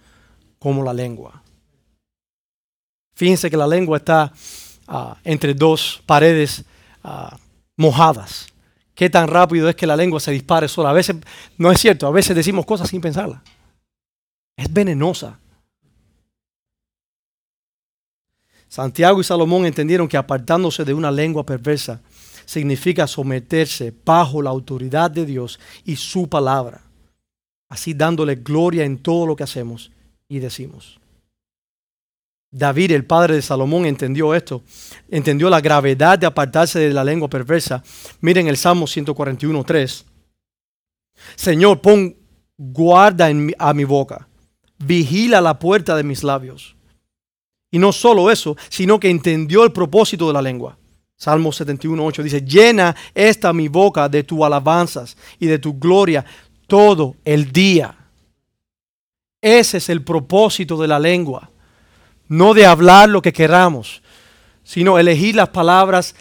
como 0.57 0.81
la 0.84 0.93
lengua. 0.93 1.43
Fíjense 3.13 3.51
que 3.51 3.57
la 3.57 3.67
lengua 3.67 3.97
está 3.97 4.31
ah, 4.88 5.17
entre 5.25 5.53
dos 5.53 6.01
paredes 6.05 6.63
ah, 7.03 7.38
mojadas 7.75 8.47
qué 8.95 9.09
tan 9.09 9.27
rápido 9.27 9.69
es 9.69 9.75
que 9.75 9.88
la 9.88 9.95
lengua 9.95 10.19
se 10.19 10.31
dispare 10.31 10.67
sola. 10.67 10.91
A 10.91 10.93
veces, 10.93 11.17
no 11.57 11.71
es 11.71 11.79
cierto, 11.79 12.07
a 12.07 12.11
veces 12.11 12.36
decimos 12.36 12.65
cosas 12.65 12.89
sin 12.89 13.01
pensarla. 13.01 13.43
Es 14.55 14.71
venenosa. 14.71 15.39
Santiago 18.67 19.21
y 19.21 19.23
Salomón 19.23 19.65
entendieron 19.65 20.07
que 20.07 20.17
apartándose 20.17 20.84
de 20.84 20.93
una 20.93 21.11
lengua 21.11 21.45
perversa 21.45 22.01
significa 22.45 23.07
someterse 23.07 23.93
bajo 24.03 24.41
la 24.41 24.49
autoridad 24.49 25.11
de 25.11 25.25
Dios 25.25 25.59
y 25.86 25.95
su 25.95 26.27
palabra, 26.27 26.81
así 27.74 27.95
dándole 27.95 28.36
gloria 28.36 28.86
en 28.86 28.99
todo 28.99 29.26
lo 29.26 29.36
que 29.36 29.43
hacemos 29.43 29.91
y 30.30 30.38
decimos. 30.38 30.99
David, 32.51 32.91
el 32.91 33.03
padre 33.03 33.34
de 33.34 33.41
Salomón, 33.41 33.88
entendió 33.88 34.36
esto, 34.36 34.61
entendió 35.09 35.49
la 35.49 35.59
gravedad 35.59 36.19
de 36.19 36.28
apartarse 36.28 36.78
de 36.78 36.93
la 36.93 37.03
lengua 37.03 37.28
perversa. 37.28 37.84
Miren 38.21 38.47
el 38.47 38.57
Salmo 38.57 38.86
141, 38.86 39.63
3. 39.63 40.05
Señor, 41.36 41.82
pon 41.82 42.15
guarda 42.55 43.30
a 43.57 43.74
mi 43.74 43.84
boca, 43.86 44.28
vigila 44.78 45.41
la 45.41 45.57
puerta 45.57 45.95
de 45.95 46.03
mis 46.03 46.24
labios. 46.24 46.76
Y 47.71 47.80
no 47.80 47.91
solo 47.91 48.30
eso, 48.30 48.55
sino 48.69 48.99
que 48.99 49.09
entendió 49.09 49.63
el 49.63 49.71
propósito 49.71 50.28
de 50.28 50.34
la 50.34 50.43
lengua. 50.43 50.78
Salmo 51.17 51.51
71, 51.51 52.05
8 52.05 52.21
dice, 52.21 52.41
llena 52.41 52.95
esta 53.15 53.51
mi 53.51 53.67
boca 53.67 54.07
de 54.07 54.21
tus 54.24 54.43
alabanzas 54.43 55.17
y 55.39 55.47
de 55.47 55.57
tu 55.57 55.80
gloria 55.80 56.24
todo 56.74 57.15
el 57.24 57.51
día. 57.51 57.95
Ese 59.39 59.78
es 59.78 59.89
el 59.89 60.03
propósito 60.03 60.76
de 60.82 60.88
la 60.88 60.97
lengua. 60.97 61.51
No 62.28 62.55
de 62.55 62.65
hablar 62.65 63.09
lo 63.09 63.21
que 63.21 63.32
queramos, 63.32 64.01
sino 64.63 64.97
elegir 64.97 65.36
las 65.36 65.49
palabras 65.49 66.15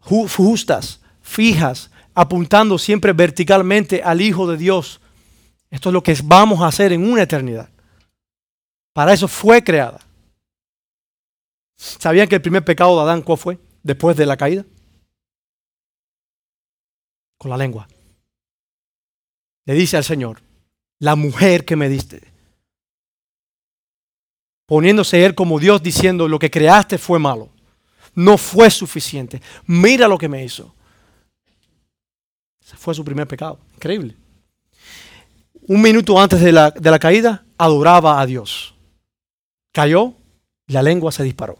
justas, 0.00 1.00
fijas, 1.20 1.92
apuntando 2.14 2.78
siempre 2.78 3.12
verticalmente 3.12 4.02
al 4.02 4.20
Hijo 4.20 4.50
de 4.50 4.56
Dios. 4.56 5.00
Esto 5.70 5.90
es 5.90 5.92
lo 5.92 6.02
que 6.02 6.18
vamos 6.24 6.62
a 6.62 6.66
hacer 6.66 6.92
en 6.92 7.08
una 7.08 7.22
eternidad. 7.22 7.68
Para 8.92 9.12
eso 9.12 9.28
fue 9.28 9.62
creada. 9.62 10.00
¿Sabían 11.76 12.26
que 12.26 12.34
el 12.34 12.42
primer 12.42 12.64
pecado 12.64 12.96
de 12.96 13.02
Adán 13.02 13.22
cuál 13.22 13.38
fue 13.38 13.58
después 13.84 14.16
de 14.16 14.26
la 14.26 14.36
caída? 14.36 14.64
Con 17.38 17.52
la 17.52 17.56
lengua. 17.56 17.86
Le 19.64 19.74
dice 19.74 19.96
al 19.96 20.04
Señor, 20.04 20.40
la 20.98 21.16
mujer 21.16 21.64
que 21.64 21.76
me 21.76 21.88
diste. 21.88 22.22
Poniéndose 24.66 25.24
él 25.24 25.34
como 25.34 25.58
Dios 25.58 25.82
diciendo, 25.82 26.28
lo 26.28 26.38
que 26.38 26.50
creaste 26.50 26.98
fue 26.98 27.18
malo. 27.18 27.50
No 28.14 28.38
fue 28.38 28.70
suficiente. 28.70 29.40
Mira 29.66 30.08
lo 30.08 30.18
que 30.18 30.28
me 30.28 30.44
hizo. 30.44 30.74
Ese 32.64 32.76
fue 32.76 32.94
su 32.94 33.04
primer 33.04 33.26
pecado. 33.26 33.58
Increíble. 33.74 34.16
Un 35.68 35.80
minuto 35.80 36.20
antes 36.20 36.40
de 36.40 36.52
la, 36.52 36.70
de 36.70 36.90
la 36.90 36.98
caída, 36.98 37.44
adoraba 37.56 38.20
a 38.20 38.26
Dios. 38.26 38.74
Cayó 39.72 40.14
y 40.66 40.72
la 40.72 40.82
lengua 40.82 41.12
se 41.12 41.22
disparó. 41.22 41.58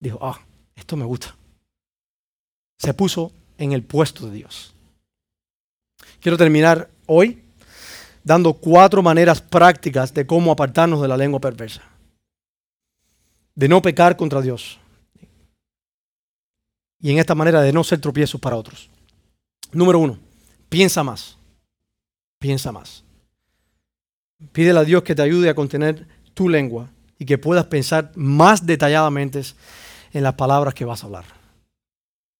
Dijo, 0.00 0.18
ah, 0.22 0.40
esto 0.76 0.96
me 0.96 1.04
gusta. 1.04 1.36
Se 2.78 2.94
puso 2.94 3.32
en 3.56 3.72
el 3.72 3.82
puesto 3.82 4.26
de 4.26 4.36
Dios. 4.36 4.74
Quiero 6.20 6.36
terminar 6.36 6.90
hoy 7.06 7.42
dando 8.24 8.52
cuatro 8.54 9.02
maneras 9.02 9.40
prácticas 9.40 10.12
de 10.12 10.26
cómo 10.26 10.52
apartarnos 10.52 11.00
de 11.00 11.08
la 11.08 11.16
lengua 11.16 11.40
perversa. 11.40 11.82
De 13.54 13.68
no 13.68 13.80
pecar 13.80 14.16
contra 14.16 14.42
Dios. 14.42 14.78
Y 17.00 17.10
en 17.12 17.18
esta 17.18 17.34
manera 17.34 17.62
de 17.62 17.72
no 17.72 17.84
ser 17.84 18.00
tropiezos 18.00 18.40
para 18.40 18.56
otros. 18.56 18.90
Número 19.72 19.98
uno, 19.98 20.18
piensa 20.68 21.02
más. 21.02 21.38
Piensa 22.38 22.72
más. 22.72 23.04
Pídele 24.52 24.78
a 24.78 24.84
Dios 24.84 25.02
que 25.02 25.14
te 25.14 25.22
ayude 25.22 25.48
a 25.48 25.54
contener 25.54 26.06
tu 26.34 26.48
lengua 26.48 26.90
y 27.18 27.24
que 27.24 27.38
puedas 27.38 27.66
pensar 27.66 28.12
más 28.14 28.66
detalladamente 28.66 29.42
en 30.12 30.22
las 30.22 30.34
palabras 30.34 30.74
que 30.74 30.84
vas 30.84 31.02
a 31.02 31.06
hablar. 31.06 31.24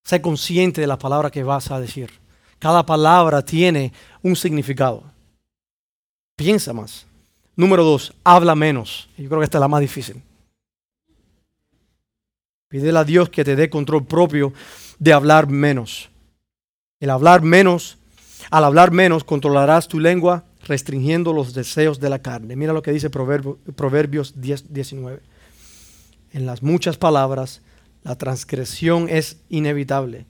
Sé 0.05 0.21
consciente 0.21 0.81
de 0.81 0.87
las 0.87 0.97
palabras 0.97 1.31
que 1.31 1.43
vas 1.43 1.71
a 1.71 1.79
decir. 1.79 2.11
Cada 2.59 2.85
palabra 2.85 3.41
tiene 3.41 3.93
un 4.21 4.35
significado. 4.35 5.03
Piensa 6.35 6.73
más. 6.73 7.05
Número 7.55 7.83
dos, 7.83 8.13
habla 8.23 8.55
menos. 8.55 9.09
Yo 9.17 9.27
creo 9.27 9.39
que 9.39 9.45
esta 9.45 9.57
es 9.57 9.61
la 9.61 9.67
más 9.67 9.81
difícil. 9.81 10.21
Pídele 12.69 12.99
a 12.99 13.03
Dios 13.03 13.29
que 13.29 13.43
te 13.43 13.55
dé 13.55 13.69
control 13.69 14.05
propio 14.05 14.53
de 14.99 15.11
hablar 15.11 15.49
menos. 15.49 16.09
El 16.99 17.09
hablar 17.09 17.41
menos, 17.41 17.97
al 18.51 18.63
hablar 18.63 18.91
menos, 18.91 19.23
controlarás 19.23 19.87
tu 19.87 19.99
lengua 19.99 20.43
restringiendo 20.65 21.33
los 21.33 21.53
deseos 21.53 21.99
de 21.99 22.09
la 22.09 22.19
carne. 22.19 22.55
Mira 22.55 22.73
lo 22.73 22.81
que 22.81 22.91
dice 22.91 23.09
Proverbios 23.09 24.39
10, 24.39 24.71
19. 24.71 25.21
En 26.31 26.45
las 26.45 26.61
muchas 26.61 26.97
palabras, 26.97 27.61
la 28.03 28.15
transgresión 28.15 29.09
es 29.09 29.37
inevitable, 29.49 30.25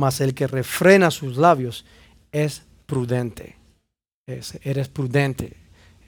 mas 0.00 0.20
el 0.22 0.34
que 0.34 0.46
refrena 0.46 1.10
sus 1.10 1.36
labios 1.36 1.84
es 2.32 2.62
prudente. 2.86 3.56
eres 4.26 4.88
prudente, 4.88 5.56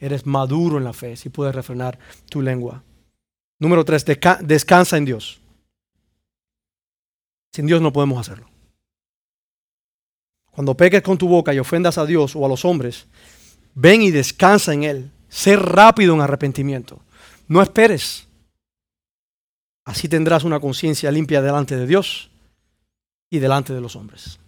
eres 0.01 0.24
maduro 0.26 0.78
en 0.78 0.84
la 0.84 0.95
fe 0.95 1.14
si 1.16 1.28
puedes 1.28 1.55
refrenar 1.55 1.99
tu 2.30 2.40
lengua. 2.40 2.82
Número 3.61 3.84
tres, 3.84 4.05
descansa 4.40 4.97
en 4.97 5.05
Dios. 5.05 5.40
Sin 7.53 7.66
Dios 7.66 7.82
no 7.82 7.93
podemos 7.93 8.18
hacerlo. 8.18 8.49
Cuando 10.51 10.74
peques 10.74 11.03
con 11.03 11.18
tu 11.18 11.28
boca 11.28 11.53
y 11.53 11.59
ofendas 11.59 11.99
a 11.99 12.07
Dios 12.07 12.34
o 12.34 12.47
a 12.47 12.49
los 12.49 12.64
hombres, 12.64 13.07
ven 13.74 14.01
y 14.01 14.11
descansa 14.11 14.72
en 14.72 14.84
Él. 14.84 15.11
Sé 15.28 15.57
rápido 15.57 16.14
en 16.14 16.22
arrepentimiento. 16.22 17.03
No 17.47 17.61
esperes. 17.61 18.26
Así 19.84 20.09
tendrás 20.09 20.45
una 20.45 20.61
conciencia 20.61 21.11
limpia 21.11 21.43
delante 21.43 21.76
de 21.76 21.86
Dios 21.86 22.32
y 23.33 23.39
delante 23.39 23.72
de 23.72 23.80
los 23.80 23.97
hombres. 23.97 24.39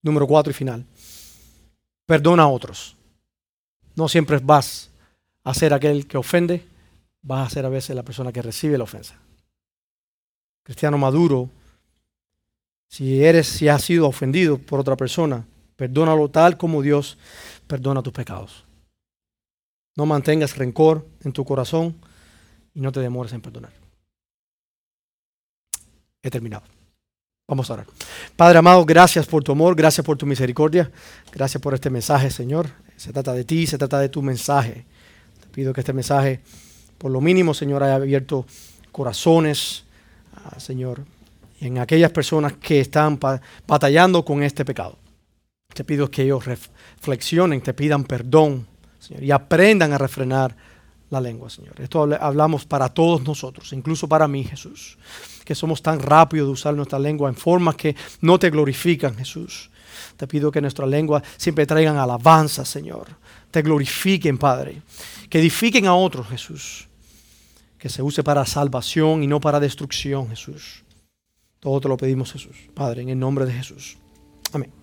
Número 0.00 0.28
cuatro 0.28 0.52
y 0.52 0.54
final. 0.54 0.86
Perdona 2.06 2.44
a 2.44 2.48
otros. 2.48 2.96
No 3.96 4.08
siempre 4.08 4.38
vas 4.38 4.88
a 5.42 5.52
ser 5.54 5.74
aquel 5.74 6.06
que 6.06 6.16
ofende, 6.16 6.64
vas 7.20 7.48
a 7.48 7.50
ser 7.50 7.66
a 7.66 7.68
veces 7.68 7.96
la 7.96 8.04
persona 8.04 8.30
que 8.30 8.42
recibe 8.42 8.78
la 8.78 8.84
ofensa. 8.84 9.18
Cristiano 10.62 10.96
maduro, 10.98 11.50
si 12.86 13.24
eres, 13.24 13.48
si 13.48 13.66
has 13.66 13.82
sido 13.82 14.06
ofendido 14.06 14.58
por 14.58 14.78
otra 14.78 14.96
persona, 14.96 15.44
perdónalo 15.74 16.30
tal 16.30 16.56
como 16.56 16.80
Dios 16.80 17.18
perdona 17.66 18.04
tus 18.04 18.12
pecados. 18.12 18.64
No 19.96 20.06
mantengas 20.06 20.56
rencor 20.56 21.04
en 21.24 21.32
tu 21.32 21.44
corazón 21.44 21.96
y 22.72 22.80
no 22.80 22.92
te 22.92 23.00
demores 23.00 23.32
en 23.32 23.40
perdonar. 23.40 23.77
He 26.22 26.30
terminado. 26.30 26.64
Vamos 27.48 27.70
a 27.70 27.74
orar. 27.74 27.86
Padre 28.36 28.58
amado, 28.58 28.84
gracias 28.84 29.26
por 29.26 29.42
tu 29.42 29.52
amor, 29.52 29.74
gracias 29.74 30.04
por 30.04 30.18
tu 30.18 30.26
misericordia, 30.26 30.90
gracias 31.32 31.62
por 31.62 31.72
este 31.72 31.88
mensaje, 31.88 32.30
Señor. 32.30 32.68
Se 32.96 33.12
trata 33.12 33.32
de 33.32 33.44
ti, 33.44 33.66
se 33.66 33.78
trata 33.78 33.98
de 34.00 34.10
tu 34.10 34.20
mensaje. 34.20 34.84
Te 35.40 35.46
pido 35.48 35.72
que 35.72 35.80
este 35.80 35.94
mensaje, 35.94 36.40
por 36.98 37.10
lo 37.10 37.20
mínimo, 37.22 37.54
Señor, 37.54 37.82
haya 37.82 37.94
abierto 37.94 38.44
corazones, 38.92 39.84
ah, 40.34 40.60
Señor, 40.60 41.04
en 41.60 41.78
aquellas 41.78 42.10
personas 42.10 42.54
que 42.54 42.80
están 42.80 43.18
batallando 43.66 44.24
con 44.24 44.42
este 44.42 44.64
pecado. 44.64 44.98
Te 45.72 45.84
pido 45.84 46.10
que 46.10 46.22
ellos 46.24 46.44
reflexionen, 46.44 47.60
te 47.60 47.72
pidan 47.72 48.04
perdón, 48.04 48.66
Señor, 48.98 49.22
y 49.22 49.30
aprendan 49.30 49.92
a 49.92 49.98
refrenar 49.98 50.54
la 51.10 51.20
lengua, 51.20 51.48
Señor. 51.48 51.80
Esto 51.80 52.02
hablamos 52.20 52.66
para 52.66 52.88
todos 52.88 53.22
nosotros, 53.22 53.72
incluso 53.72 54.08
para 54.08 54.28
mí, 54.28 54.44
Jesús, 54.44 54.98
que 55.48 55.54
somos 55.54 55.80
tan 55.80 55.98
rápidos 55.98 56.46
de 56.46 56.52
usar 56.52 56.74
nuestra 56.74 56.98
lengua 56.98 57.26
en 57.26 57.34
formas 57.34 57.74
que 57.74 57.96
no 58.20 58.38
te 58.38 58.50
glorifican, 58.50 59.16
Jesús. 59.16 59.70
Te 60.18 60.26
pido 60.26 60.52
que 60.52 60.60
nuestra 60.60 60.86
lengua 60.86 61.22
siempre 61.38 61.64
traigan 61.64 61.96
alabanza, 61.96 62.66
Señor. 62.66 63.06
Te 63.50 63.62
glorifiquen, 63.62 64.36
Padre. 64.36 64.82
Que 65.30 65.38
edifiquen 65.38 65.86
a 65.86 65.94
otros, 65.94 66.28
Jesús. 66.28 66.86
Que 67.78 67.88
se 67.88 68.02
use 68.02 68.22
para 68.22 68.44
salvación 68.44 69.22
y 69.22 69.26
no 69.26 69.40
para 69.40 69.58
destrucción, 69.58 70.28
Jesús. 70.28 70.84
Todo 71.60 71.80
te 71.80 71.88
lo 71.88 71.96
pedimos, 71.96 72.30
Jesús. 72.30 72.54
Padre, 72.74 73.00
en 73.00 73.08
el 73.08 73.18
nombre 73.18 73.46
de 73.46 73.54
Jesús. 73.54 73.96
Amén. 74.52 74.77